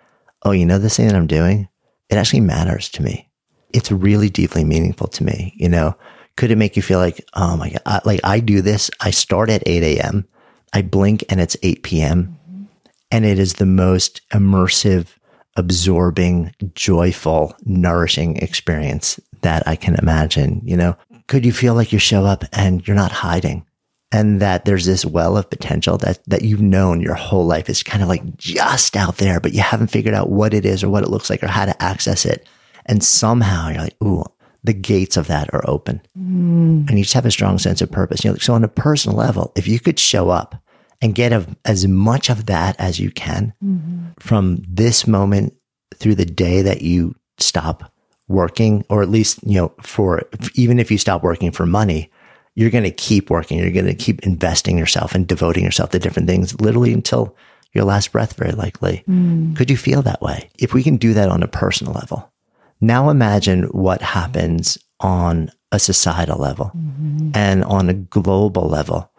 Oh, 0.44 0.52
you 0.52 0.66
know, 0.66 0.78
this 0.78 0.98
thing 0.98 1.08
that 1.08 1.16
I'm 1.16 1.28
doing, 1.28 1.70
it 2.10 2.18
actually 2.18 2.42
matters 2.42 2.90
to 2.90 3.04
me. 3.04 3.30
It's 3.72 3.92
really 3.92 4.30
deeply 4.30 4.66
meaningful 4.66 5.08
to 5.08 5.24
me. 5.24 5.54
You 5.56 5.70
know, 5.70 5.96
could 6.36 6.52
it 6.52 6.58
make 6.58 6.76
you 6.76 6.82
feel 6.82 7.00
like, 7.00 7.24
oh 7.34 7.56
my 7.58 7.70
God, 7.70 7.82
I, 7.86 8.02
like 8.06 8.20
I 8.24 8.40
do 8.40 8.62
this, 8.62 8.92
I 9.00 9.12
start 9.12 9.50
at 9.50 9.64
8 9.66 9.84
a.m. 9.84 10.28
I 10.74 10.82
blink 10.82 11.24
and 11.30 11.40
it's 11.40 11.58
8 11.62 11.84
p.m. 11.84 12.38
Mm-hmm. 12.50 12.64
And 13.12 13.26
it 13.26 13.40
is 13.40 13.54
the 13.54 13.66
most 13.66 14.22
immersive, 14.32 15.08
absorbing, 15.56 16.54
joyful, 16.74 17.56
nourishing 17.66 18.38
experience 18.38 19.20
that 19.42 19.68
I 19.68 19.76
can 19.76 19.96
imagine. 19.96 20.62
You 20.66 20.78
know, 20.78 20.98
could 21.28 21.46
you 21.46 21.52
feel 21.52 21.74
like 21.76 21.94
you 21.94 22.00
show 22.00 22.26
up 22.26 22.44
and 22.54 22.86
you're 22.88 22.96
not 22.96 23.12
hiding? 23.12 23.66
And 24.12 24.40
that 24.42 24.66
there's 24.66 24.86
this 24.86 25.06
well 25.06 25.38
of 25.38 25.50
potential 25.50 25.98
that, 25.98 26.20
that 26.28 26.44
you've 26.44 26.62
known 26.62 27.02
your 27.02 27.16
whole 27.16 27.48
life 27.48 27.68
is 27.68 27.82
kind 27.82 28.04
of 28.04 28.10
like 28.10 28.38
just 28.38 28.96
out 28.96 29.18
there, 29.18 29.40
but 29.40 29.54
you 29.54 29.62
haven't 29.62 29.88
figured 29.88 30.14
out 30.14 30.30
what 30.30 30.54
it 30.54 30.66
is 30.66 30.84
or 30.84 30.90
what 30.90 31.04
it 31.04 31.10
looks 31.10 31.32
like 31.32 31.42
or 31.42 31.48
how 31.48 31.66
to 31.66 31.82
access 31.82 32.24
it. 32.24 32.48
And 32.86 33.04
somehow 33.04 33.70
you're 33.70 33.82
like, 33.82 34.04
ooh, 34.04 34.24
the 34.64 34.74
gates 34.74 35.18
of 35.18 35.28
that 35.28 35.52
are 35.54 35.68
open. 35.68 36.00
Mm. 36.18 36.88
And 36.88 36.92
you 36.92 37.04
just 37.04 37.16
have 37.16 37.26
a 37.26 37.32
strong 37.32 37.58
sense 37.58 37.82
of 37.82 37.92
purpose. 37.92 38.24
You 38.24 38.32
know, 38.32 38.38
so 38.38 38.54
on 38.54 38.64
a 38.64 38.68
personal 38.68 39.18
level, 39.18 39.52
if 39.56 39.68
you 39.68 39.80
could 39.80 40.00
show 40.00 40.30
up 40.30 40.56
and 41.04 41.14
get 41.14 41.34
a, 41.34 41.46
as 41.66 41.86
much 41.86 42.30
of 42.30 42.46
that 42.46 42.80
as 42.80 42.98
you 42.98 43.12
can 43.12 43.54
mm-hmm. 43.62 44.06
from 44.20 44.64
this 44.66 45.06
moment 45.06 45.54
through 45.94 46.16
the 46.16 46.26
day 46.26 46.62
that 46.62 46.82
you 46.82 47.14
stop 47.38 47.92
working, 48.30 48.86
or 48.90 49.04
at 49.04 49.10
least, 49.10 49.40
you 49.46 49.56
know, 49.56 49.74
for 49.82 50.24
even 50.56 50.80
if 50.80 50.90
you 50.90 50.98
stop 50.98 51.22
working 51.22 51.52
for 51.52 51.66
money, 51.66 52.10
you're 52.56 52.70
going 52.70 52.86
to 52.86 52.92
keep 52.92 53.30
working. 53.30 53.60
You're 53.60 53.72
going 53.72 53.86
to 53.86 53.94
keep 53.94 54.24
investing 54.24 54.78
yourself 54.78 55.14
and 55.14 55.28
devoting 55.28 55.66
yourself 55.66 55.90
to 55.90 56.00
different 56.00 56.30
things, 56.30 56.60
literally 56.62 56.94
until 56.94 57.36
your 57.74 57.84
last 57.84 58.14
breath, 58.14 58.38
very 58.38 58.54
likely. 58.54 59.04
Mm. 59.10 59.58
Could 59.58 59.70
you 59.70 59.78
feel 59.78 60.04
that 60.04 60.22
way? 60.22 60.50
If 60.58 60.74
we 60.74 60.84
can 60.84 60.96
do 60.96 61.14
that 61.16 61.28
on 61.28 61.44
a 61.44 61.48
personal 61.48 61.92
level, 61.94 62.32
now 62.80 63.10
imagine 63.10 63.64
what 63.64 64.02
happens 64.02 64.78
on 65.02 65.52
a 65.74 65.80
societal 65.80 66.40
level 66.40 66.68
mm-hmm. 66.68 67.32
and 67.34 67.66
on 67.66 67.90
a 67.90 67.94
global 67.94 68.70
level 68.70 69.12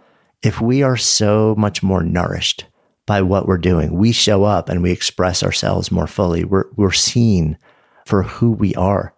if 0.45 0.61
we 0.61 0.83
are 0.83 0.97
so 0.97 1.55
much 1.57 1.83
more 1.83 2.03
nourished 2.03 2.67
by 3.07 3.23
what 3.23 3.47
we're 3.47 3.59
doing, 3.59 3.95
we 3.95 4.13
show 4.13 4.45
up 4.45 4.69
and 4.69 4.83
we 4.83 4.93
express 4.93 5.43
ourselves 5.43 5.91
more 5.91 6.07
fully. 6.07 6.45
We're, 6.45 6.67
we're 6.77 6.93
seen 6.93 7.59
for 8.07 8.23
who 8.23 8.53
we 8.53 8.75
are. 8.75 9.15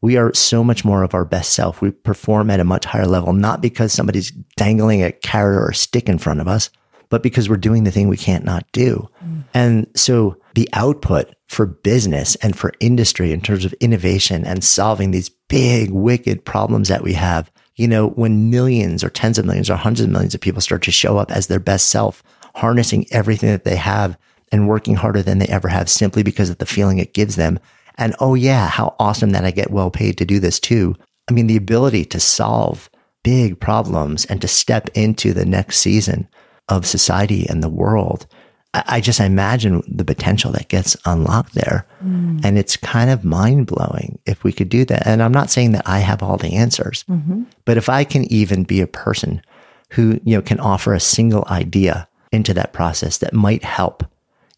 We 0.00 0.16
are 0.16 0.32
so 0.32 0.64
much 0.64 0.84
more 0.84 1.02
of 1.02 1.14
our 1.14 1.26
best 1.26 1.52
self. 1.52 1.82
We 1.82 1.90
perform 1.90 2.50
at 2.50 2.60
a 2.60 2.64
much 2.64 2.86
higher 2.86 3.06
level, 3.06 3.34
not 3.34 3.60
because 3.60 3.92
somebody's 3.92 4.30
dangling 4.56 5.02
a 5.02 5.12
carrot 5.12 5.58
or 5.58 5.68
a 5.68 5.74
stick 5.74 6.08
in 6.08 6.16
front 6.16 6.40
of 6.40 6.48
us, 6.48 6.70
but 7.10 7.22
because 7.22 7.50
we're 7.50 7.56
doing 7.56 7.84
the 7.84 7.90
thing 7.90 8.08
we 8.08 8.16
can't 8.16 8.44
not 8.44 8.64
do. 8.72 9.06
Mm. 9.22 9.44
And 9.52 9.86
so 9.94 10.38
the 10.54 10.68
output 10.72 11.34
for 11.48 11.66
business 11.66 12.36
and 12.36 12.56
for 12.56 12.72
industry 12.80 13.32
in 13.32 13.42
terms 13.42 13.66
of 13.66 13.74
innovation 13.74 14.46
and 14.46 14.64
solving 14.64 15.10
these 15.10 15.28
big, 15.28 15.90
wicked 15.90 16.44
problems 16.46 16.88
that 16.88 17.02
we 17.02 17.12
have 17.12 17.50
you 17.80 17.88
know, 17.88 18.08
when 18.10 18.50
millions 18.50 19.02
or 19.02 19.08
tens 19.08 19.38
of 19.38 19.46
millions 19.46 19.70
or 19.70 19.74
hundreds 19.74 20.02
of 20.02 20.10
millions 20.10 20.34
of 20.34 20.40
people 20.42 20.60
start 20.60 20.82
to 20.82 20.90
show 20.90 21.16
up 21.16 21.32
as 21.32 21.46
their 21.46 21.58
best 21.58 21.86
self, 21.86 22.22
harnessing 22.54 23.06
everything 23.10 23.48
that 23.48 23.64
they 23.64 23.76
have 23.76 24.18
and 24.52 24.68
working 24.68 24.96
harder 24.96 25.22
than 25.22 25.38
they 25.38 25.46
ever 25.46 25.68
have 25.68 25.88
simply 25.88 26.22
because 26.22 26.50
of 26.50 26.58
the 26.58 26.66
feeling 26.66 26.98
it 26.98 27.14
gives 27.14 27.36
them. 27.36 27.58
And 27.96 28.14
oh 28.20 28.34
yeah, 28.34 28.68
how 28.68 28.94
awesome 28.98 29.30
that 29.30 29.46
I 29.46 29.50
get 29.50 29.70
well 29.70 29.90
paid 29.90 30.18
to 30.18 30.26
do 30.26 30.38
this 30.38 30.60
too. 30.60 30.94
I 31.30 31.32
mean, 31.32 31.46
the 31.46 31.56
ability 31.56 32.04
to 32.06 32.20
solve 32.20 32.90
big 33.24 33.58
problems 33.58 34.26
and 34.26 34.42
to 34.42 34.48
step 34.48 34.90
into 34.94 35.32
the 35.32 35.46
next 35.46 35.78
season 35.78 36.28
of 36.68 36.84
society 36.86 37.46
and 37.48 37.62
the 37.62 37.70
world 37.70 38.26
I 38.72 39.00
just 39.00 39.18
imagine 39.18 39.82
the 39.88 40.04
potential 40.04 40.52
that 40.52 40.68
gets 40.68 40.96
unlocked 41.04 41.54
there. 41.54 41.86
Mm. 42.04 42.44
And 42.44 42.56
it's 42.56 42.76
kind 42.76 43.10
of 43.10 43.24
mind 43.24 43.66
blowing 43.66 44.20
if 44.26 44.44
we 44.44 44.52
could 44.52 44.68
do 44.68 44.84
that. 44.84 45.06
And 45.06 45.22
I'm 45.22 45.32
not 45.32 45.50
saying 45.50 45.72
that 45.72 45.88
I 45.88 45.98
have 45.98 46.22
all 46.22 46.36
the 46.36 46.54
answers, 46.54 47.04
mm-hmm. 47.10 47.42
but 47.64 47.76
if 47.76 47.88
I 47.88 48.04
can 48.04 48.30
even 48.32 48.62
be 48.62 48.80
a 48.80 48.86
person 48.86 49.42
who, 49.90 50.20
you 50.24 50.36
know, 50.36 50.42
can 50.42 50.60
offer 50.60 50.94
a 50.94 51.00
single 51.00 51.44
idea 51.48 52.08
into 52.30 52.54
that 52.54 52.72
process 52.72 53.18
that 53.18 53.34
might 53.34 53.64
help 53.64 54.04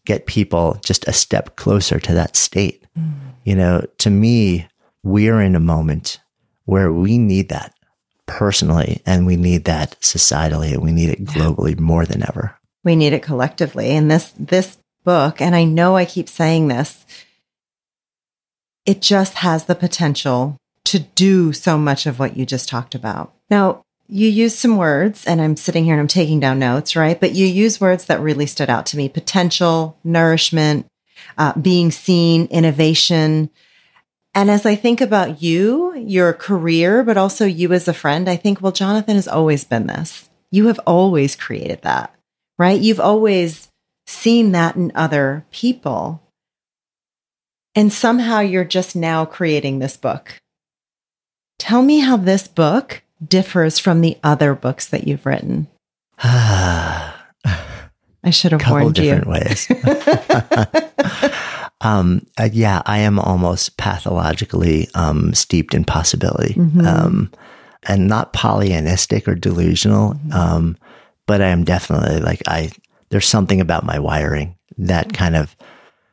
get 0.05 0.27
people 0.27 0.79
just 0.85 1.07
a 1.07 1.13
step 1.13 1.55
closer 1.55 1.99
to 1.99 2.13
that 2.13 2.35
state. 2.35 2.85
Mm. 2.97 3.13
You 3.45 3.55
know, 3.55 3.85
to 3.97 4.11
me, 4.11 4.67
we're 5.01 5.41
in 5.41 5.55
a 5.55 5.59
moment 5.59 6.19
where 6.65 6.93
we 6.93 7.17
need 7.17 7.49
that 7.49 7.73
personally 8.25 9.01
and 9.05 9.25
we 9.25 9.35
need 9.35 9.65
that 9.65 9.99
societally 10.01 10.73
and 10.73 10.83
we 10.83 10.91
need 10.91 11.09
it 11.09 11.25
globally 11.25 11.79
more 11.79 12.05
than 12.05 12.23
ever. 12.23 12.55
We 12.83 12.95
need 12.95 13.13
it 13.13 13.23
collectively. 13.23 13.91
And 13.91 14.09
this 14.09 14.33
this 14.37 14.77
book, 15.03 15.41
and 15.41 15.55
I 15.55 15.63
know 15.63 15.95
I 15.95 16.05
keep 16.05 16.29
saying 16.29 16.67
this, 16.67 17.05
it 18.85 19.01
just 19.01 19.35
has 19.35 19.65
the 19.65 19.75
potential 19.75 20.57
to 20.85 20.99
do 20.99 21.53
so 21.53 21.77
much 21.77 22.05
of 22.05 22.19
what 22.19 22.37
you 22.37 22.45
just 22.45 22.69
talked 22.69 22.95
about. 22.95 23.33
Now, 23.49 23.81
you 24.09 24.27
use 24.27 24.57
some 24.57 24.77
words, 24.77 25.25
and 25.25 25.41
I'm 25.41 25.55
sitting 25.55 25.85
here 25.85 25.93
and 25.93 26.01
I'm 26.01 26.07
taking 26.07 26.39
down 26.39 26.59
notes, 26.59 26.95
right? 26.95 27.19
But 27.19 27.33
you 27.33 27.45
use 27.45 27.79
words 27.79 28.05
that 28.05 28.19
really 28.19 28.45
stood 28.45 28.69
out 28.69 28.85
to 28.87 28.97
me 28.97 29.07
potential, 29.07 29.97
nourishment, 30.03 30.85
uh, 31.37 31.53
being 31.57 31.89
seen, 31.89 32.45
innovation. 32.47 33.49
And 34.35 34.51
as 34.51 34.65
I 34.65 34.75
think 34.75 34.99
about 34.99 35.41
you, 35.41 35.95
your 35.95 36.33
career, 36.33 37.03
but 37.03 37.17
also 37.17 37.45
you 37.45 37.71
as 37.71 37.87
a 37.87 37.93
friend, 37.93 38.29
I 38.29 38.35
think, 38.35 38.61
well, 38.61 38.71
Jonathan 38.71 39.15
has 39.15 39.27
always 39.27 39.63
been 39.63 39.87
this. 39.87 40.29
You 40.51 40.67
have 40.67 40.79
always 40.85 41.35
created 41.35 41.81
that, 41.83 42.12
right? 42.57 42.79
You've 42.79 42.99
always 42.99 43.69
seen 44.05 44.51
that 44.51 44.75
in 44.75 44.91
other 44.95 45.45
people. 45.51 46.21
And 47.75 47.91
somehow 47.91 48.39
you're 48.39 48.65
just 48.65 48.95
now 48.95 49.25
creating 49.25 49.79
this 49.79 49.97
book. 49.97 50.39
Tell 51.57 51.81
me 51.81 51.99
how 51.99 52.17
this 52.17 52.47
book 52.47 53.01
differs 53.25 53.79
from 53.79 54.01
the 54.01 54.17
other 54.23 54.53
books 54.53 54.87
that 54.89 55.07
you've 55.07 55.25
written. 55.25 55.67
I 56.23 57.13
should 58.29 58.51
have 58.51 58.61
Couple 58.61 58.79
warned 58.79 58.95
different 58.95 59.27
ways. 59.27 59.67
um, 61.81 62.25
uh, 62.39 62.49
yeah, 62.51 62.81
I 62.85 62.99
am 62.99 63.19
almost 63.19 63.77
pathologically 63.77 64.87
um, 64.93 65.33
steeped 65.33 65.73
in 65.73 65.83
possibility, 65.83 66.53
mm-hmm. 66.53 66.85
um, 66.85 67.31
and 67.87 68.07
not 68.07 68.31
Pollyannistic 68.31 69.27
or 69.27 69.35
delusional. 69.35 70.13
Mm-hmm. 70.13 70.31
But 71.25 71.41
I 71.41 71.47
am 71.47 71.63
definitely 71.63 72.19
like 72.19 72.41
I. 72.47 72.71
There's 73.09 73.27
something 73.27 73.61
about 73.61 73.85
my 73.85 73.99
wiring 73.99 74.57
that 74.77 75.07
mm-hmm. 75.07 75.15
kind 75.15 75.35
of 75.35 75.55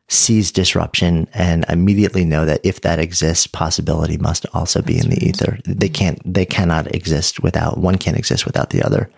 sees 0.09 0.51
disruption 0.51 1.29
and 1.33 1.65
immediately 1.69 2.25
know 2.25 2.45
that 2.45 2.61
if 2.65 2.81
that 2.81 2.99
exists, 2.99 3.47
possibility 3.47 4.17
must 4.17 4.45
also 4.53 4.83
be 4.83 4.95
That's 4.95 5.05
in 5.05 5.11
the 5.13 5.25
ether. 5.25 5.59
They 5.65 5.87
mm-hmm. 5.87 5.93
can't, 5.93 6.35
they 6.35 6.45
cannot 6.45 6.93
exist 6.93 7.43
without, 7.45 7.79
one 7.79 7.97
can't 7.97 8.19
exist 8.19 8.45
without 8.45 8.71
the 8.71 8.83
other. 8.83 9.09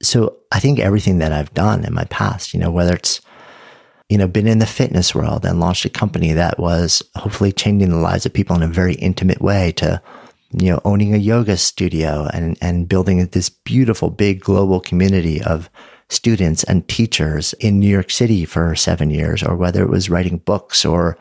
So 0.00 0.36
I 0.52 0.60
think 0.60 0.78
everything 0.78 1.18
that 1.18 1.32
I've 1.32 1.52
done 1.54 1.84
in 1.84 1.92
my 1.92 2.04
past, 2.04 2.54
you 2.54 2.60
know, 2.60 2.70
whether 2.70 2.94
it's, 2.94 3.20
you 4.08 4.16
know, 4.16 4.28
been 4.28 4.46
in 4.46 4.60
the 4.60 4.66
fitness 4.66 5.12
world 5.12 5.44
and 5.44 5.58
launched 5.58 5.84
a 5.84 5.90
company 5.90 6.32
that 6.32 6.58
was 6.58 7.02
hopefully 7.16 7.50
changing 7.50 7.90
the 7.90 7.96
lives 7.96 8.24
of 8.24 8.32
people 8.32 8.54
in 8.54 8.62
a 8.62 8.68
very 8.68 8.94
intimate 8.94 9.42
way 9.42 9.72
to, 9.72 10.00
you 10.58 10.70
know, 10.70 10.80
owning 10.84 11.14
a 11.14 11.18
yoga 11.18 11.56
studio 11.56 12.28
and, 12.32 12.58
and 12.60 12.88
building 12.88 13.24
this 13.26 13.48
beautiful, 13.48 14.10
big 14.10 14.40
global 14.40 14.80
community 14.80 15.42
of 15.42 15.70
students 16.08 16.62
and 16.64 16.86
teachers 16.88 17.54
in 17.54 17.80
New 17.80 17.88
York 17.88 18.10
City 18.10 18.44
for 18.44 18.74
seven 18.76 19.10
years, 19.10 19.42
or 19.42 19.56
whether 19.56 19.82
it 19.82 19.90
was 19.90 20.10
writing 20.10 20.38
books 20.38 20.84
or 20.84 21.16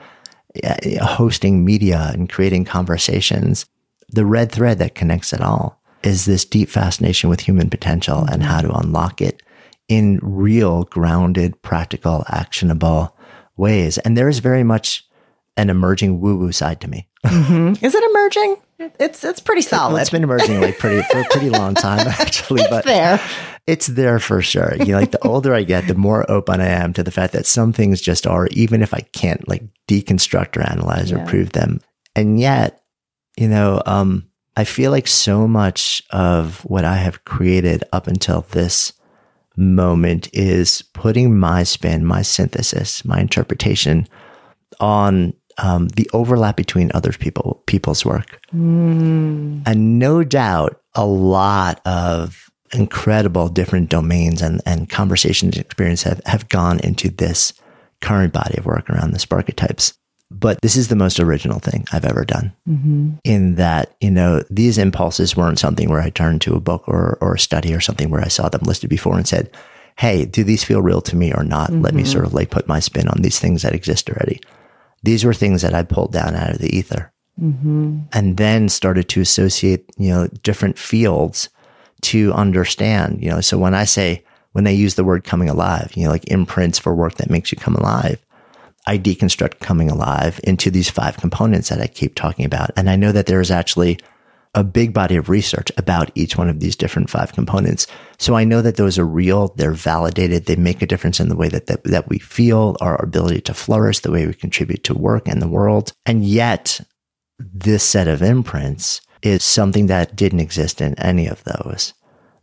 uh, 0.64 0.76
hosting 1.06 1.64
media 1.64 2.10
and 2.14 2.30
creating 2.30 2.66
conversations, 2.66 3.66
the 4.10 4.26
red 4.26 4.52
thread 4.52 4.80
that 4.80 4.96
connects 4.96 5.32
it 5.32 5.42
all 5.42 5.82
is 6.04 6.26
this 6.26 6.44
deep 6.44 6.68
fascination 6.68 7.30
with 7.30 7.40
human 7.40 7.70
potential 7.70 8.26
and 8.32 8.44
how 8.44 8.60
to 8.60 8.72
unlock 8.72 9.22
it 9.22 9.42
in 9.88 10.20
real, 10.22 10.84
grounded, 10.86 11.62
practical, 11.62 12.26
actionable 12.28 13.16
ways. 13.56 13.98
And 14.00 14.18
there 14.18 14.30
is 14.30 14.40
very 14.40 14.64
much 14.64 15.08
an 15.58 15.70
emerging 15.70 16.20
woo 16.22 16.38
woo 16.38 16.52
side 16.52 16.82
to 16.82 16.90
me. 16.90 17.08
Mm-hmm. 17.26 17.86
Is 17.86 17.94
it 17.94 18.04
emerging? 18.04 18.58
It's 19.00 19.24
it's 19.24 19.40
pretty 19.40 19.62
solid. 19.62 20.00
It's 20.02 20.10
been 20.10 20.24
emerging 20.24 20.62
like 20.62 20.80
pretty 20.80 21.04
for 21.12 21.20
a 21.20 21.26
pretty 21.26 21.50
long 21.50 21.76
time 21.76 22.08
actually, 22.20 22.64
but 22.70 22.86
there 22.86 23.20
it's 23.68 23.88
there 23.88 24.20
for 24.20 24.42
sure. 24.42 24.76
You 24.80 24.94
know, 24.94 25.00
like 25.00 25.12
the 25.12 25.28
older 25.28 25.54
I 25.54 25.64
get, 25.64 25.88
the 25.88 25.96
more 25.96 26.30
open 26.30 26.62
I 26.62 26.68
am 26.68 26.94
to 26.94 27.04
the 27.04 27.12
fact 27.12 27.34
that 27.34 27.46
some 27.46 27.74
things 27.74 28.02
just 28.02 28.26
are, 28.26 28.48
even 28.48 28.82
if 28.82 28.94
I 28.94 29.02
can't 29.14 29.48
like 29.48 29.64
deconstruct 29.88 30.58
or 30.58 30.62
analyze 30.62 31.12
yeah. 31.12 31.24
or 31.24 31.28
prove 31.28 31.52
them. 31.52 31.80
And 32.16 32.40
yet, 32.40 32.82
you 33.38 33.48
know, 33.48 33.82
um, 33.86 34.28
I 34.58 34.64
feel 34.64 34.92
like 34.92 35.08
so 35.08 35.48
much 35.48 36.04
of 36.10 36.60
what 36.62 36.86
I 36.86 36.96
have 36.96 37.24
created 37.24 37.84
up 37.94 38.08
until 38.08 38.42
this 38.52 38.94
moment 39.56 40.30
is 40.34 40.82
putting 40.94 41.38
my 41.38 41.64
spin, 41.64 42.06
my 42.06 42.22
synthesis, 42.22 43.06
my 43.06 43.20
interpretation 43.20 44.08
on 44.80 45.34
um, 45.58 45.88
the 45.90 46.10
overlap 46.14 46.56
between 46.56 46.92
other 46.94 47.12
people 47.12 47.64
people's 47.66 48.06
work, 48.06 48.40
mm. 48.54 49.62
and 49.66 50.00
no 50.00 50.24
doubt 50.24 50.82
a 50.96 51.06
lot 51.06 51.82
of 51.86 52.52
incredible 52.74 53.50
different 53.50 53.90
domains 53.90 54.42
and, 54.42 54.62
and 54.66 54.90
conversations 54.90 55.56
and 55.56 55.66
experience 55.66 56.04
have, 56.04 56.22
have 56.26 56.50
gone 56.50 56.80
into 56.80 57.10
this 57.10 57.54
current 58.02 58.34
body 58.34 58.58
of 58.58 58.66
work 58.66 58.90
around 58.90 59.12
the 59.12 59.20
Sparketypes. 59.20 59.94
But 60.34 60.62
this 60.62 60.78
is 60.78 60.88
the 60.88 60.96
most 60.96 61.20
original 61.20 61.60
thing 61.60 61.86
I've 61.92 62.06
ever 62.06 62.24
done 62.24 62.54
mm-hmm. 62.68 63.16
in 63.26 63.56
that, 63.56 63.96
you 64.00 64.10
know, 64.10 64.42
these 64.50 64.78
impulses 64.78 65.36
weren't 65.36 65.60
something 65.60 65.90
where 65.90 66.00
I 66.00 66.10
turned 66.10 66.40
to 66.44 66.56
a 66.56 66.62
book 66.62 66.88
or, 66.88 67.18
or 67.20 67.36
a 67.36 67.40
study 67.40 67.74
or 67.74 67.82
something 67.82 68.10
where 68.10 68.22
I 68.22 68.30
saw 68.30 68.48
them 68.48 68.62
listed 68.64 68.90
before 68.90 69.18
and 69.18 69.28
said, 69.28 69.52
Hey, 69.98 70.24
do 70.24 70.46
these 70.46 70.64
feel 70.64 70.82
real 70.82 71.02
to 71.02 71.18
me 71.18 71.34
or 71.34 71.44
not? 71.44 71.70
Mm-hmm. 71.70 71.82
Let 71.82 71.94
me 71.94 72.04
mm-hmm. 72.04 72.12
sort 72.12 72.26
of 72.26 72.34
like 72.34 72.50
put 72.50 72.68
my 72.68 72.80
spin 72.80 73.10
on 73.10 73.22
these 73.22 73.40
things 73.40 73.64
that 73.64 73.76
exist 73.76 74.10
already. 74.10 74.40
These 75.04 75.26
were 75.26 75.34
things 75.34 75.62
that 75.62 75.74
I 75.74 75.84
pulled 75.84 76.12
down 76.12 76.36
out 76.36 76.52
of 76.52 76.60
the 76.60 76.76
ether 76.76 77.12
mm-hmm. 77.40 78.00
and 78.14 78.38
then 78.38 78.70
started 78.70 79.10
to 79.10 79.22
associate, 79.22 79.90
you 79.98 80.10
know, 80.10 80.28
different 80.44 80.78
fields 80.78 81.50
to 82.02 82.34
understand, 82.34 83.22
you 83.24 83.30
know, 83.30 83.42
so 83.42 83.58
when 83.58 83.74
I 83.74 83.86
say, 83.86 84.24
when 84.54 84.64
they 84.64 84.74
use 84.74 84.96
the 84.96 85.04
word 85.04 85.24
coming 85.24 85.50
alive, 85.50 85.92
you 85.96 86.04
know, 86.04 86.10
like 86.10 86.28
imprints 86.28 86.78
for 86.78 86.94
work 86.94 87.16
that 87.16 87.30
makes 87.30 87.52
you 87.52 87.58
come 87.58 87.76
alive, 87.76 88.24
I 88.86 88.98
deconstruct 88.98 89.60
coming 89.60 89.90
alive 89.90 90.40
into 90.44 90.72
these 90.72 90.90
five 90.90 91.18
components 91.18 91.70
that 91.70 91.80
I 91.80 91.88
keep 91.88 92.16
talking 92.16 92.46
about. 92.46 92.72
And 92.76 92.90
I 92.90 92.96
know 92.96 93.12
that 93.12 93.28
there 93.28 93.40
is 93.40 93.52
actually 93.52 94.00
a 94.54 94.64
big 94.64 94.94
body 94.94 95.16
of 95.16 95.30
research 95.30 95.72
about 95.78 96.12
each 96.14 96.38
one 96.38 96.50
of 96.50 96.60
these 96.60 96.76
different 96.76 97.10
five 97.10 97.34
components. 97.34 97.88
So 98.20 98.36
I 98.36 98.44
know 98.44 98.62
that 98.62 98.76
those 98.76 99.00
are 99.00 99.06
real. 99.06 99.54
They're 99.56 99.72
validated. 99.72 100.46
They 100.46 100.58
make 100.58 100.82
a 100.82 100.86
difference 100.86 101.20
in 101.20 101.30
the 101.30 101.38
way 101.38 101.48
that, 101.50 101.68
that, 101.68 101.84
that 101.86 102.10
we 102.10 102.20
feel, 102.20 102.76
our 102.82 103.02
ability 103.02 103.42
to 103.42 103.54
flourish, 103.54 104.00
the 104.00 104.12
way 104.12 104.28
we 104.28 104.34
contribute 104.34 104.84
to 104.86 104.94
work 104.94 105.28
and 105.28 105.42
the 105.42 105.48
world. 105.48 105.94
And 106.06 106.26
yet 106.26 106.82
this 107.40 107.84
set 107.84 108.08
of 108.08 108.22
imprints 108.22 109.02
is 109.22 109.44
something 109.44 109.88
that 109.88 110.16
didn't 110.16 110.40
exist 110.42 110.82
in 110.82 110.96
any 111.00 111.28
of 111.28 111.44
those. 111.44 111.94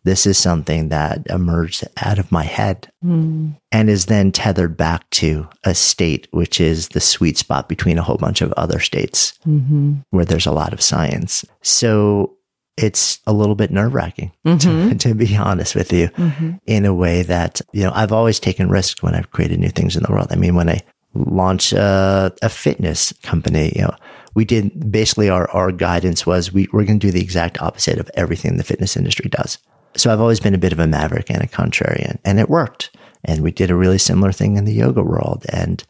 This 0.09 0.25
is 0.25 0.39
something 0.39 0.89
that 0.89 1.27
emerged 1.29 1.87
out 1.99 2.19
of 2.19 2.33
my 2.33 2.43
head 2.43 2.91
mm. 3.05 3.55
and 3.71 3.91
is 3.91 4.07
then 4.07 4.33
tethered 4.33 4.75
back 4.75 5.09
to 5.11 5.47
a 5.65 5.75
state, 5.75 6.29
which 6.31 6.63
is 6.63 6.89
the 6.89 7.01
sweet 7.01 7.37
spot 7.37 7.69
between 7.69 7.99
a 7.99 8.03
whole 8.03 8.17
bunch 8.17 8.41
of 8.41 8.51
other 8.55 8.81
states 8.81 9.39
mm-hmm. 9.47 9.97
where 10.09 10.25
there's 10.25 10.47
a 10.47 10.51
lot 10.51 10.73
of 10.73 10.81
science. 10.81 11.45
So 11.61 12.39
it's 12.79 13.19
a 13.27 13.35
little 13.35 13.55
bit 13.55 13.71
nerve 13.71 13.93
wracking, 13.93 14.33
mm-hmm. 14.47 14.93
to, 14.93 14.95
to, 14.95 15.15
be 15.15 15.37
honest 15.37 15.75
with 15.75 15.93
you, 15.93 16.09
mm-hmm. 16.09 16.53
in 16.65 16.87
a 16.87 16.95
way 16.95 17.23
that, 17.25 17.61
you 17.75 17.83
know, 17.83 17.93
I've 17.95 18.13
always 18.13 18.41
taken 18.41 18.71
risks 18.71 19.03
when 19.03 19.15
I've 19.15 19.31
created 19.31 19.61
new 19.61 19.69
things 19.69 19.95
in 19.95 20.05
the 20.05 20.11
world. 20.11 20.29
I 20.31 20.37
mean, 20.37 20.55
when 20.55 20.71
I 20.71 20.81
launch 21.13 21.75
a, 21.75 22.33
a 22.41 22.49
fitness 22.49 23.13
company, 23.23 23.75
you 23.77 23.83
know, 23.83 23.95
we 24.35 24.47
did 24.47 24.91
basically 24.91 25.29
our, 25.29 25.51
our 25.51 25.71
guidance 25.71 26.25
was 26.25 26.51
we, 26.51 26.67
we're 26.73 26.85
going 26.85 26.99
to 26.99 27.07
do 27.07 27.13
the 27.13 27.21
exact 27.21 27.61
opposite 27.61 27.99
of 27.99 28.11
everything 28.15 28.57
the 28.57 28.65
fitness 28.65 28.97
industry 28.97 29.29
does. 29.29 29.59
So 29.97 30.13
I've 30.13 30.21
always 30.21 30.41
been 30.41 30.55
a 30.55 30.59
bit 30.59 30.73
of 30.73 30.79
a 30.79 30.87
maverick 30.87 31.31
and 31.31 31.43
a 31.43 31.47
contrarian, 31.47 32.19
and 32.25 32.39
it 32.39 32.49
worked. 32.49 32.91
And 33.25 33.43
we 33.43 33.51
did 33.51 33.71
a 33.71 33.75
really 33.75 33.99
similar 33.99 34.33
thing 34.33 34.57
in 34.57 34.65
the 34.65 34.73
yoga 34.73 35.03
world. 35.03 35.45
And 35.49 35.83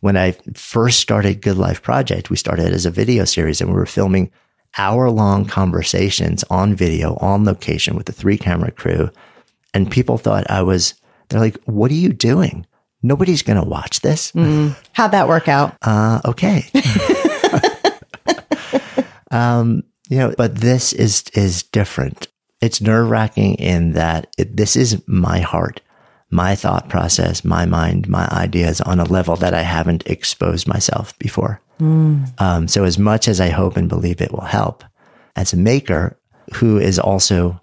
when 0.00 0.16
I 0.16 0.32
first 0.54 1.00
started 1.00 1.42
Good 1.42 1.58
Life 1.58 1.82
Project, 1.82 2.30
we 2.30 2.36
started 2.36 2.72
as 2.72 2.86
a 2.86 2.90
video 2.90 3.24
series 3.24 3.60
and 3.60 3.70
we 3.70 3.76
were 3.76 3.86
filming 3.86 4.30
hour 4.78 5.10
long 5.10 5.46
conversations 5.46 6.44
on 6.44 6.74
video, 6.74 7.16
on 7.16 7.44
location 7.44 7.96
with 7.96 8.08
a 8.08 8.12
three 8.12 8.38
camera 8.38 8.70
crew. 8.70 9.10
And 9.74 9.90
people 9.90 10.16
thought 10.16 10.50
I 10.50 10.62
was, 10.62 10.94
they're 11.28 11.40
like, 11.40 11.58
what 11.64 11.90
are 11.90 11.94
you 11.94 12.12
doing? 12.12 12.66
Nobody's 13.02 13.42
going 13.42 13.60
to 13.60 13.68
watch 13.68 14.00
this. 14.00 14.32
Mm. 14.32 14.76
How'd 14.92 15.12
that 15.12 15.28
work 15.28 15.48
out? 15.48 15.76
Uh, 15.82 16.20
okay. 16.24 16.66
um, 19.30 19.82
you 20.08 20.18
know, 20.18 20.34
but 20.36 20.56
this 20.56 20.92
is 20.92 21.24
is 21.34 21.62
different. 21.64 22.28
It's 22.66 22.80
nerve 22.80 23.08
wracking 23.08 23.54
in 23.54 23.92
that 23.92 24.26
it, 24.36 24.56
this 24.56 24.74
is 24.74 25.00
my 25.06 25.38
heart, 25.38 25.80
my 26.30 26.56
thought 26.56 26.88
process, 26.88 27.44
my 27.44 27.64
mind, 27.64 28.08
my 28.08 28.26
ideas 28.32 28.80
on 28.80 28.98
a 28.98 29.04
level 29.04 29.36
that 29.36 29.54
I 29.54 29.62
haven't 29.62 30.04
exposed 30.08 30.66
myself 30.66 31.16
before. 31.20 31.60
Mm. 31.78 32.28
Um, 32.40 32.66
so 32.66 32.82
as 32.82 32.98
much 32.98 33.28
as 33.28 33.40
I 33.40 33.50
hope 33.50 33.76
and 33.76 33.88
believe 33.88 34.20
it 34.20 34.32
will 34.32 34.40
help, 34.40 34.82
as 35.36 35.52
a 35.52 35.56
maker 35.56 36.18
who 36.54 36.76
is 36.76 36.98
also, 36.98 37.60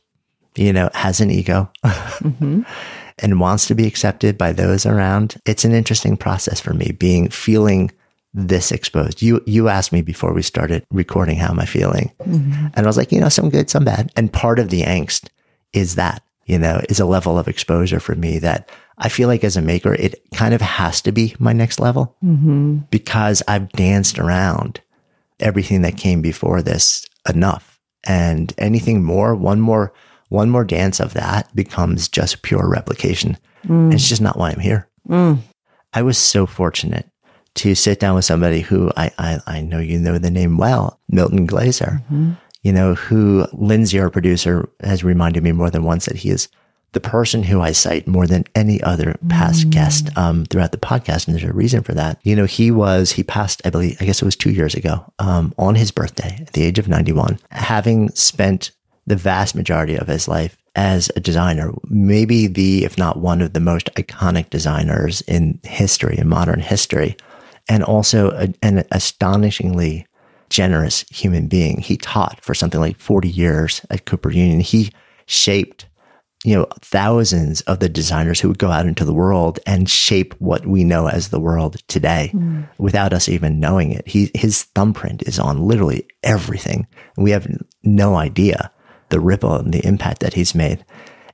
you 0.56 0.72
know, 0.72 0.90
has 0.94 1.20
an 1.20 1.30
ego, 1.30 1.70
mm-hmm. 1.84 2.62
and 3.20 3.42
wants 3.42 3.68
to 3.68 3.76
be 3.76 3.86
accepted 3.86 4.38
by 4.38 4.54
those 4.54 4.86
around. 4.86 5.36
It's 5.46 5.66
an 5.66 5.74
interesting 5.74 6.16
process 6.16 6.62
for 6.62 6.74
me 6.74 6.94
being 6.98 7.28
feeling 7.30 7.92
this 8.34 8.72
exposed. 8.72 9.22
You 9.22 9.42
you 9.46 9.70
asked 9.70 9.92
me 9.92 10.02
before 10.02 10.34
we 10.34 10.42
started 10.42 10.86
recording 10.92 11.38
how 11.38 11.52
am 11.52 11.60
I 11.60 11.66
feeling? 11.66 12.12
Mm-hmm. 12.22 12.68
And 12.74 12.86
I 12.86 12.88
was 12.88 12.98
like, 12.98 13.12
you 13.12 13.20
know, 13.20 13.30
some 13.30 13.50
good, 13.50 13.70
some 13.70 13.86
bad. 13.86 14.12
And 14.16 14.34
part 14.34 14.60
of 14.60 14.70
the 14.70 14.82
angst 14.82 15.30
is 15.72 15.96
that, 15.96 16.24
you 16.46 16.58
know, 16.58 16.82
is 16.90 17.00
a 17.00 17.06
level 17.06 17.38
of 17.38 17.48
exposure 17.48 18.00
for 18.00 18.16
me 18.16 18.40
that 18.40 18.70
I 18.98 19.10
feel 19.10 19.28
like 19.28 19.44
as 19.44 19.58
a 19.58 19.62
maker, 19.62 19.94
it 19.94 20.22
kind 20.34 20.54
of 20.54 20.62
has 20.62 21.02
to 21.02 21.12
be 21.12 21.36
my 21.40 21.54
next 21.54 21.80
level 21.80 22.16
mm-hmm. 22.24 22.78
because 22.90 23.44
I've 23.48 23.70
danced 23.72 24.20
around 24.20 24.82
everything 25.40 25.82
that 25.82 25.98
came 25.98 26.22
before 26.22 26.62
this 26.62 27.06
enough. 27.28 27.80
And 28.06 28.54
anything 28.58 29.04
more, 29.04 29.34
one 29.36 29.62
more, 29.62 29.94
one 30.30 30.50
more 30.50 30.66
dance 30.66 31.00
of 31.00 31.14
that 31.14 31.54
becomes 31.56 32.08
just 32.08 32.42
pure 32.42 32.68
replication. 32.68 33.38
Mm. 33.66 33.94
It's 33.94 34.10
just 34.10 34.22
not 34.22 34.38
why 34.38 34.52
I'm 34.52 34.60
here. 34.60 34.90
Mm. 35.08 35.40
I 35.94 36.02
was 36.02 36.18
so 36.18 36.46
fortunate 36.46 37.08
to 37.56 37.76
sit 37.76 38.00
down 38.00 38.16
with 38.16 38.26
somebody 38.26 38.62
who 38.62 38.92
I, 38.98 39.12
I, 39.18 39.40
I 39.46 39.62
know 39.62 39.80
you 39.80 40.00
know 40.00 40.18
the 40.18 40.32
name 40.32 40.58
well, 40.58 41.00
Milton 41.10 41.46
Glaser, 41.46 42.02
mm-hmm. 42.06 42.32
you 42.64 42.72
know, 42.72 42.96
who 42.96 43.46
Lindsay, 43.54 44.00
our 44.00 44.10
producer, 44.10 44.68
has 44.82 45.04
reminded 45.04 45.44
me 45.44 45.52
more 45.52 45.70
than 45.70 45.84
once 45.84 46.06
that 46.06 46.18
he 46.18 46.30
is 46.30 46.48
the 46.94 47.00
person 47.00 47.44
who 47.44 47.60
I 47.62 47.72
cite 47.72 48.08
more 48.08 48.28
than 48.28 48.46
any 48.56 48.82
other 48.84 49.16
past 49.28 49.68
mm. 49.68 49.72
guest 49.72 50.16
um, 50.16 50.46
throughout 50.46 50.72
the 50.72 50.78
podcast. 50.78 51.28
And 51.28 51.36
there's 51.36 51.50
a 51.50 51.54
reason 51.54 51.82
for 51.84 51.94
that. 51.94 52.20
You 52.24 52.36
know, 52.36 52.46
he 52.46 52.72
was, 52.72 53.12
he 53.12 53.24
passed, 53.24 53.62
I 53.66 53.72
believe, 53.72 53.98
I 54.00 54.06
guess 54.06 54.22
it 54.22 54.26
was 54.26 54.36
two 54.36 54.52
years 54.52 54.76
ago 54.76 55.04
um, 55.20 55.54
on 55.58 55.76
his 55.76 55.92
birthday 55.92 56.38
at 56.40 56.54
the 56.54 56.64
age 56.64 56.80
of 56.80 56.88
91, 56.88 57.40
having 57.50 58.10
spent 58.10 58.72
the 59.08 59.16
vast 59.16 59.56
majority 59.56 59.96
of 59.96 60.08
his 60.08 60.28
life 60.28 60.56
as 60.76 61.12
a 61.16 61.20
designer, 61.20 61.72
maybe 61.90 62.48
the, 62.48 62.86
if 62.86 62.98
not 62.98 63.20
one 63.20 63.42
of 63.42 63.54
the 63.54 63.60
most 63.60 63.94
iconic 63.96 64.50
designers 64.50 65.22
in 65.22 65.60
history, 65.64 66.18
in 66.18 66.30
modern 66.30 66.60
history 66.60 67.18
and 67.70 67.84
also 67.84 68.32
a, 68.32 68.54
an 68.62 68.86
astonishingly 68.92 70.06
generous 70.50 71.02
human 71.10 71.48
being. 71.48 71.80
He 71.80 71.98
taught 71.98 72.44
for 72.44 72.54
something 72.54 72.80
like 72.80 73.00
40 73.00 73.28
years 73.28 73.82
at 73.90 74.06
Cooper 74.06 74.32
Union. 74.32 74.60
He 74.60 74.92
shaped, 75.26 75.88
you 76.44 76.56
know, 76.56 76.68
thousands 76.82 77.62
of 77.62 77.80
the 77.80 77.90
designers 77.90 78.40
who 78.40 78.50
would 78.50 78.60
go 78.60 78.70
out 78.70 78.86
into 78.86 79.06
the 79.06 79.14
world 79.14 79.60
and 79.66 79.90
shape 79.90 80.34
what 80.40 80.66
we 80.68 80.84
know 80.84 81.08
as 81.08 81.30
the 81.30 81.40
world 81.40 81.78
today 81.88 82.32
mm. 82.34 82.68
without 82.78 83.14
us 83.14 83.28
even 83.28 83.60
knowing 83.60 83.92
it. 83.92 84.08
He, 84.08 84.30
his 84.36 84.64
thumbprint 84.64 85.24
is 85.24 85.40
on 85.40 85.68
literally 85.68 86.06
everything. 86.22 86.86
We 87.18 87.32
have 87.32 87.48
no 87.84 88.16
idea 88.16 88.72
the 89.10 89.20
ripple 89.20 89.56
and 89.56 89.74
the 89.74 89.86
impact 89.86 90.20
that 90.20 90.34
he's 90.34 90.54
made. 90.54 90.84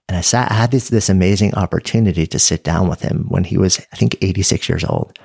And 0.07 0.17
I 0.17 0.21
sat, 0.21 0.51
I 0.51 0.55
had 0.55 0.71
this, 0.71 0.89
this 0.89 1.09
amazing 1.09 1.53
opportunity 1.55 2.25
to 2.27 2.39
sit 2.39 2.63
down 2.63 2.87
with 2.87 3.01
him 3.01 3.25
when 3.27 3.43
he 3.43 3.57
was, 3.57 3.79
I 3.91 3.95
think, 3.95 4.17
86 4.21 4.67
years 4.67 4.83
old 4.83 5.17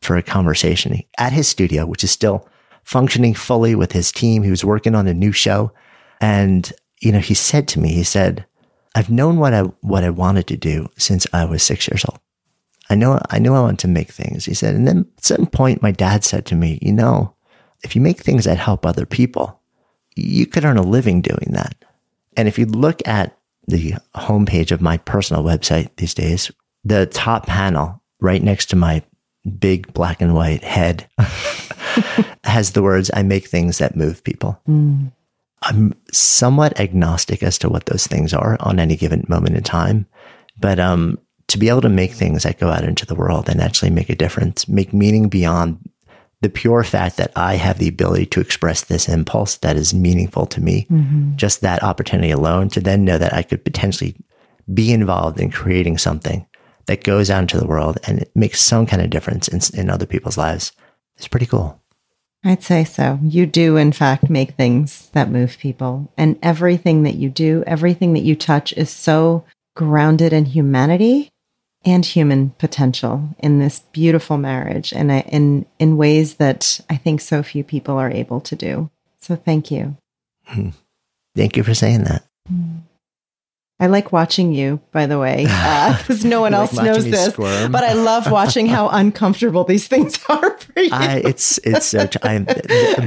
for 0.00 0.16
a 0.16 0.22
conversation 0.22 1.00
at 1.18 1.32
his 1.32 1.48
studio, 1.48 1.86
which 1.86 2.04
is 2.04 2.10
still 2.10 2.48
functioning 2.84 3.34
fully 3.34 3.74
with 3.74 3.92
his 3.92 4.10
team. 4.12 4.42
He 4.42 4.50
was 4.50 4.64
working 4.64 4.94
on 4.94 5.06
a 5.06 5.14
new 5.14 5.32
show. 5.32 5.72
And, 6.20 6.72
you 7.00 7.12
know, 7.12 7.18
he 7.18 7.34
said 7.34 7.68
to 7.68 7.80
me, 7.80 7.92
he 7.92 8.04
said, 8.04 8.46
I've 8.94 9.10
known 9.10 9.38
what 9.38 9.52
I, 9.54 9.62
what 9.82 10.04
I 10.04 10.10
wanted 10.10 10.46
to 10.48 10.56
do 10.56 10.88
since 10.96 11.26
I 11.32 11.44
was 11.44 11.62
six 11.62 11.88
years 11.88 12.04
old. 12.08 12.18
I 12.90 12.94
know, 12.94 13.20
I 13.30 13.38
knew 13.38 13.54
I 13.54 13.60
wanted 13.60 13.80
to 13.80 13.88
make 13.88 14.10
things. 14.10 14.46
He 14.46 14.54
said, 14.54 14.74
and 14.74 14.88
then 14.88 15.06
at 15.18 15.24
some 15.24 15.46
point, 15.46 15.82
my 15.82 15.92
dad 15.92 16.24
said 16.24 16.46
to 16.46 16.54
me, 16.54 16.78
you 16.80 16.92
know, 16.92 17.34
if 17.84 17.94
you 17.94 18.00
make 18.00 18.20
things 18.20 18.44
that 18.44 18.56
help 18.56 18.86
other 18.86 19.04
people, 19.04 19.60
you 20.16 20.46
could 20.46 20.64
earn 20.64 20.78
a 20.78 20.82
living 20.82 21.20
doing 21.20 21.48
that. 21.50 21.76
And 22.36 22.48
if 22.48 22.58
you 22.58 22.66
look 22.66 23.06
at 23.06 23.36
the 23.66 23.94
homepage 24.16 24.72
of 24.72 24.80
my 24.80 24.96
personal 24.96 25.44
website 25.44 25.90
these 25.96 26.14
days, 26.14 26.50
the 26.84 27.06
top 27.06 27.46
panel 27.46 28.02
right 28.20 28.42
next 28.42 28.66
to 28.70 28.76
my 28.76 29.02
big 29.48 29.92
black 29.92 30.20
and 30.20 30.34
white 30.34 30.62
head 30.62 31.08
has 32.44 32.72
the 32.72 32.82
words, 32.82 33.10
I 33.14 33.22
make 33.22 33.48
things 33.48 33.78
that 33.78 33.96
move 33.96 34.22
people. 34.24 34.60
Mm. 34.68 35.12
I'm 35.62 35.94
somewhat 36.12 36.78
agnostic 36.78 37.42
as 37.42 37.58
to 37.58 37.68
what 37.68 37.86
those 37.86 38.06
things 38.06 38.32
are 38.32 38.56
on 38.60 38.78
any 38.78 38.96
given 38.96 39.24
moment 39.28 39.56
in 39.56 39.62
time. 39.62 40.06
But 40.60 40.78
um, 40.78 41.18
to 41.48 41.58
be 41.58 41.68
able 41.68 41.80
to 41.80 41.88
make 41.88 42.12
things 42.12 42.44
that 42.44 42.58
go 42.58 42.70
out 42.70 42.84
into 42.84 43.06
the 43.06 43.14
world 43.14 43.48
and 43.48 43.60
actually 43.60 43.90
make 43.90 44.08
a 44.08 44.16
difference, 44.16 44.68
make 44.68 44.92
meaning 44.92 45.28
beyond 45.28 45.78
the 46.40 46.48
pure 46.48 46.84
fact 46.84 47.16
that 47.16 47.32
I 47.34 47.54
have 47.54 47.78
the 47.78 47.88
ability 47.88 48.26
to 48.26 48.40
express 48.40 48.84
this 48.84 49.08
impulse 49.08 49.56
that 49.56 49.76
is 49.76 49.92
meaningful 49.92 50.46
to 50.46 50.60
me, 50.60 50.86
mm-hmm. 50.88 51.34
just 51.34 51.62
that 51.62 51.82
opportunity 51.82 52.30
alone 52.30 52.68
to 52.70 52.80
then 52.80 53.04
know 53.04 53.18
that 53.18 53.34
I 53.34 53.42
could 53.42 53.64
potentially 53.64 54.14
be 54.72 54.92
involved 54.92 55.40
in 55.40 55.50
creating 55.50 55.98
something 55.98 56.46
that 56.88 57.04
goes 57.04 57.30
out 57.30 57.42
into 57.42 57.58
the 57.58 57.66
world 57.66 57.98
and 58.04 58.18
it 58.18 58.30
makes 58.34 58.60
some 58.60 58.86
kind 58.86 59.00
of 59.00 59.10
difference 59.10 59.46
in, 59.46 59.60
in 59.78 59.90
other 59.90 60.06
people's 60.06 60.38
lives 60.38 60.72
is 61.18 61.28
pretty 61.28 61.46
cool. 61.46 61.80
I'd 62.44 62.62
say 62.62 62.84
so. 62.84 63.18
You 63.22 63.46
do, 63.46 63.76
in 63.76 63.92
fact, 63.92 64.30
make 64.30 64.52
things 64.52 65.10
that 65.12 65.30
move 65.30 65.58
people. 65.58 66.10
And 66.16 66.38
everything 66.42 67.02
that 67.02 67.16
you 67.16 67.28
do, 67.28 67.62
everything 67.66 68.14
that 68.14 68.22
you 68.22 68.34
touch 68.34 68.72
is 68.72 68.90
so 68.90 69.44
grounded 69.76 70.32
in 70.32 70.46
humanity 70.46 71.30
and 71.84 72.04
human 72.04 72.50
potential 72.58 73.28
in 73.38 73.58
this 73.58 73.80
beautiful 73.92 74.38
marriage 74.38 74.92
and 74.92 75.10
in, 75.10 75.66
in 75.78 75.96
ways 75.96 76.36
that 76.36 76.80
I 76.88 76.96
think 76.96 77.20
so 77.20 77.42
few 77.42 77.64
people 77.64 77.98
are 77.98 78.10
able 78.10 78.40
to 78.42 78.56
do. 78.56 78.90
So 79.20 79.36
thank 79.36 79.70
you. 79.70 79.96
Hmm. 80.44 80.70
Thank 81.36 81.56
you 81.56 81.62
for 81.62 81.74
saying 81.74 82.04
that. 82.04 82.24
Mm. 82.50 82.80
I 83.80 83.86
like 83.86 84.10
watching 84.10 84.52
you, 84.52 84.80
by 84.90 85.06
the 85.06 85.20
way, 85.20 85.44
because 85.44 86.24
uh, 86.24 86.28
no 86.28 86.40
one 86.40 86.52
else 86.52 86.72
like 86.72 86.84
knows 86.84 87.04
this. 87.04 87.32
Squirm. 87.32 87.70
But 87.70 87.84
I 87.84 87.92
love 87.92 88.28
watching 88.30 88.66
how 88.66 88.88
uncomfortable 88.88 89.62
these 89.62 89.86
things 89.86 90.18
are 90.28 90.58
for 90.58 90.80
you. 90.80 90.90
I, 90.92 91.22
it's 91.24 91.58
it's 91.58 91.86
so. 91.86 92.08
I'm, 92.22 92.46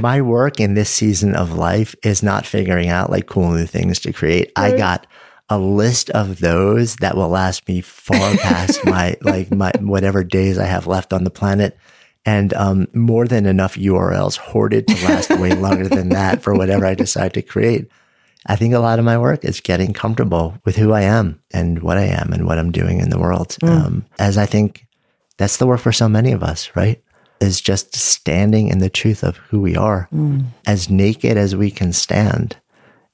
my 0.00 0.22
work 0.22 0.60
in 0.60 0.72
this 0.72 0.88
season 0.88 1.34
of 1.34 1.52
life 1.52 1.94
is 2.02 2.22
not 2.22 2.46
figuring 2.46 2.88
out 2.88 3.10
like 3.10 3.26
cool 3.26 3.50
new 3.50 3.66
things 3.66 3.98
to 4.00 4.12
create. 4.12 4.50
Right. 4.56 4.74
I 4.74 4.76
got 4.78 5.06
a 5.50 5.58
list 5.58 6.08
of 6.10 6.40
those 6.40 6.96
that 6.96 7.16
will 7.16 7.28
last 7.28 7.68
me 7.68 7.82
far 7.82 8.36
past 8.38 8.82
my 8.86 9.16
like 9.20 9.50
my 9.50 9.72
whatever 9.80 10.24
days 10.24 10.56
I 10.56 10.64
have 10.64 10.86
left 10.86 11.12
on 11.12 11.24
the 11.24 11.30
planet 11.30 11.76
and 12.24 12.54
um, 12.54 12.86
more 12.94 13.26
than 13.26 13.46
enough 13.46 13.74
URLs 13.74 14.36
hoarded 14.36 14.86
to 14.88 14.94
last 15.04 15.30
way 15.38 15.50
longer 15.54 15.88
than 15.88 16.10
that 16.10 16.42
for 16.42 16.54
whatever 16.54 16.86
I 16.86 16.94
decide 16.94 17.34
to 17.34 17.42
create. 17.42 17.90
I 18.46 18.56
think 18.56 18.74
a 18.74 18.80
lot 18.80 18.98
of 18.98 19.04
my 19.04 19.18
work 19.18 19.44
is 19.44 19.60
getting 19.60 19.92
comfortable 19.92 20.58
with 20.64 20.76
who 20.76 20.92
I 20.92 21.02
am 21.02 21.40
and 21.52 21.82
what 21.82 21.96
I 21.96 22.04
am 22.04 22.32
and 22.32 22.46
what 22.46 22.58
I'm 22.58 22.72
doing 22.72 23.00
in 23.00 23.10
the 23.10 23.18
world. 23.18 23.56
Mm. 23.62 23.68
Um, 23.68 24.06
as 24.18 24.36
I 24.36 24.46
think 24.46 24.86
that's 25.38 25.58
the 25.58 25.66
work 25.66 25.80
for 25.80 25.92
so 25.92 26.08
many 26.08 26.32
of 26.32 26.42
us, 26.42 26.74
right? 26.74 27.02
Is 27.40 27.60
just 27.60 27.94
standing 27.94 28.68
in 28.68 28.78
the 28.78 28.90
truth 28.90 29.22
of 29.22 29.36
who 29.36 29.60
we 29.60 29.76
are, 29.76 30.08
mm. 30.12 30.44
as 30.66 30.90
naked 30.90 31.36
as 31.36 31.56
we 31.56 31.70
can 31.70 31.92
stand, 31.92 32.56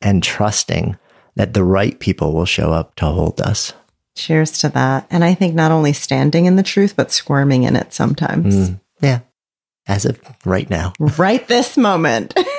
and 0.00 0.22
trusting 0.22 0.96
that 1.36 1.54
the 1.54 1.64
right 1.64 1.98
people 1.98 2.32
will 2.32 2.44
show 2.44 2.72
up 2.72 2.94
to 2.96 3.06
hold 3.06 3.40
us. 3.40 3.72
Cheers 4.16 4.58
to 4.58 4.68
that. 4.70 5.06
And 5.10 5.24
I 5.24 5.34
think 5.34 5.54
not 5.54 5.70
only 5.70 5.92
standing 5.92 6.46
in 6.46 6.56
the 6.56 6.62
truth, 6.62 6.96
but 6.96 7.12
squirming 7.12 7.62
in 7.62 7.76
it 7.76 7.92
sometimes. 7.92 8.70
Mm. 8.70 8.80
Yeah. 9.00 9.20
As 9.86 10.04
of 10.04 10.20
right 10.44 10.68
now. 10.68 10.92
Right 10.98 11.46
this 11.46 11.76
moment. 11.76 12.36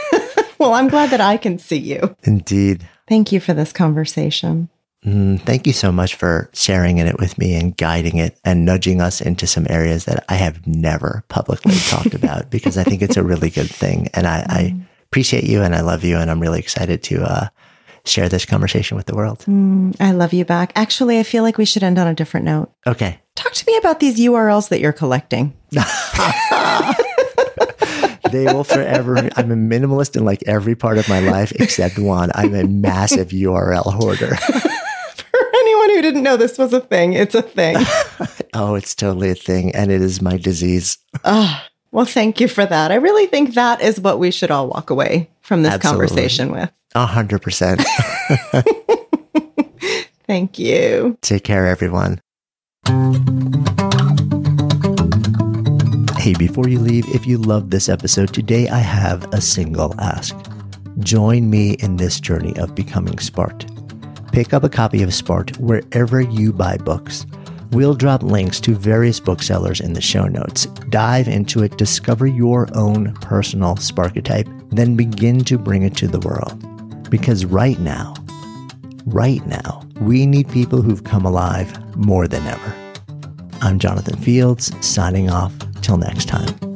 well, 0.60 0.74
I'm 0.74 0.88
glad 0.88 1.10
that 1.10 1.22
I 1.22 1.38
can 1.38 1.58
see 1.58 1.78
you. 1.78 2.16
Indeed. 2.24 2.88
Thank 3.08 3.32
you 3.32 3.40
for 3.40 3.54
this 3.54 3.74
conversation. 3.74 4.70
Mm, 5.06 5.42
thank 5.42 5.66
you 5.66 5.72
so 5.72 5.92
much 5.92 6.16
for 6.16 6.50
sharing 6.54 6.98
in 6.98 7.08
it 7.08 7.18
with 7.20 7.38
me 7.38 7.56
and 7.56 7.76
guiding 7.76 8.18
it 8.18 8.38
and 8.44 8.66
nudging 8.66 9.00
us 9.00 9.22
into 9.22 9.48
some 9.48 9.66
areas 9.70 10.06
that 10.06 10.26
I 10.28 10.36
have 10.36 10.68
never 10.68 11.24
publicly 11.30 11.76
talked 11.88 12.14
about 12.14 12.50
because 12.50 12.78
I 12.78 12.84
think 12.84 13.02
it's 13.02 13.18
a 13.18 13.24
really 13.24 13.50
good 13.50 13.70
thing. 13.70 14.10
And 14.14 14.28
I, 14.28 14.46
I, 14.48 14.76
appreciate 15.10 15.46
you 15.46 15.64
and 15.64 15.74
I 15.74 15.82
love 15.82 16.04
you. 16.04 16.18
And 16.18 16.30
I'm 16.30 16.40
really 16.40 16.60
excited 16.60 17.02
to 17.06 17.24
uh, 17.24 17.48
share 18.06 18.30
this 18.30 18.46
conversation 18.46 18.96
with 18.96 19.08
the 19.08 19.16
world. 19.16 19.40
Mm, 19.48 19.96
I 20.00 20.12
love 20.12 20.34
you 20.34 20.46
back. 20.46 20.72
Actually, 20.76 21.18
I 21.18 21.24
feel 21.24 21.42
like 21.42 21.58
we 21.58 21.66
should 21.66 21.82
end 21.82 21.98
on 21.98 22.06
a 22.06 22.14
different 22.14 22.46
note. 22.46 22.72
Okay. 22.86 23.20
Talk 23.34 23.54
to 23.54 23.66
me 23.66 23.76
about 23.78 24.00
these 24.00 24.20
URLs 24.20 24.70
that 24.70 24.80
you're 24.80 24.94
collecting. 24.94 25.56
they 28.32 28.46
will 28.46 28.64
forever. 28.64 29.18
I'm 29.36 29.52
a 29.52 29.56
minimalist 29.56 30.16
in 30.16 30.26
like 30.26 30.44
every 30.48 30.76
part 30.76 30.98
of 30.98 31.08
my 31.10 31.20
life 31.20 31.52
except 31.54 31.98
one. 32.00 32.32
I'm 32.36 32.54
a 32.56 32.66
massive 32.66 33.30
URL 33.30 33.94
hoarder. 33.94 34.36
For 35.30 35.40
anyone 35.56 35.90
who 35.92 36.02
didn't 36.02 36.24
know 36.24 36.38
this 36.38 36.58
was 36.58 36.74
a 36.74 36.82
thing, 36.82 37.14
it's 37.14 37.36
a 37.36 37.42
thing. 37.42 37.78
oh, 38.54 38.76
it's 38.76 38.96
totally 38.96 39.30
a 39.30 39.36
thing. 39.36 39.76
And 39.76 39.92
it 39.92 40.02
is 40.02 40.22
my 40.22 40.38
disease. 40.38 40.98
Oh, 41.24 41.64
well, 41.92 42.06
thank 42.06 42.40
you 42.40 42.48
for 42.48 42.66
that. 42.66 42.92
I 42.92 42.96
really 42.96 43.26
think 43.26 43.54
that 43.56 43.82
is 43.82 44.00
what 44.00 44.20
we 44.20 44.32
should 44.32 44.52
all 44.52 44.68
walk 44.68 44.90
away 44.90 45.30
from 45.42 45.64
this 45.64 45.74
Absolutely. 45.74 46.08
conversation 46.08 46.52
with. 46.52 46.72
A 46.96 47.06
hundred 47.06 47.42
percent. 47.42 47.82
Thank 50.30 50.60
you. 50.60 51.18
Take 51.22 51.44
care, 51.44 51.66
everyone. 51.66 52.22
Hey, 56.30 56.36
before 56.36 56.68
you 56.68 56.78
leave, 56.78 57.10
if 57.10 57.26
you 57.26 57.40
loved 57.40 57.72
this 57.72 57.90
episode, 57.90 58.32
today 58.32 58.70
I 58.70 58.78
have 58.78 59.34
a 59.34 59.42
single 59.42 60.00
ask. 60.00 60.38
Join 61.00 61.50
me 61.50 61.72
in 61.80 61.96
this 61.96 62.20
journey 62.20 62.56
of 62.60 62.76
becoming 62.76 63.18
sparked. 63.18 63.66
Pick 64.32 64.54
up 64.54 64.64
a 64.64 64.70
copy 64.70 65.02
of 65.02 65.12
Sparked 65.12 65.58
wherever 65.58 66.22
you 66.22 66.54
buy 66.54 66.78
books. 66.78 67.26
We'll 67.72 67.96
drop 67.96 68.22
links 68.22 68.60
to 68.60 68.76
various 68.76 69.20
booksellers 69.20 69.82
in 69.82 69.94
the 69.94 70.02
show 70.02 70.26
notes. 70.26 70.68
Dive 70.92 71.28
into 71.28 71.64
it, 71.64 71.80
discover 71.80 72.28
your 72.28 72.68
own 72.76 73.16
personal 73.16 73.74
Sparketype, 73.78 74.70
then 74.70 74.96
begin 74.96 75.44
to 75.46 75.58
bring 75.58 75.82
it 75.82 75.98
to 75.98 76.08
the 76.08 76.20
world. 76.20 77.10
Because 77.10 77.44
right 77.44 77.80
now, 77.80 78.14
right 79.08 79.44
now, 79.48 79.82
we 80.00 80.28
need 80.28 80.48
people 80.50 80.84
who've 80.84 81.04
come 81.04 81.26
alive 81.26 81.98
more 81.98 82.28
than 82.28 82.46
ever. 82.46 82.89
I'm 83.62 83.80
Jonathan 83.80 84.18
Fields, 84.18 84.74
signing 84.86 85.30
off. 85.30 85.54
Till 85.82 85.98
next 85.98 86.26
time. 86.26 86.69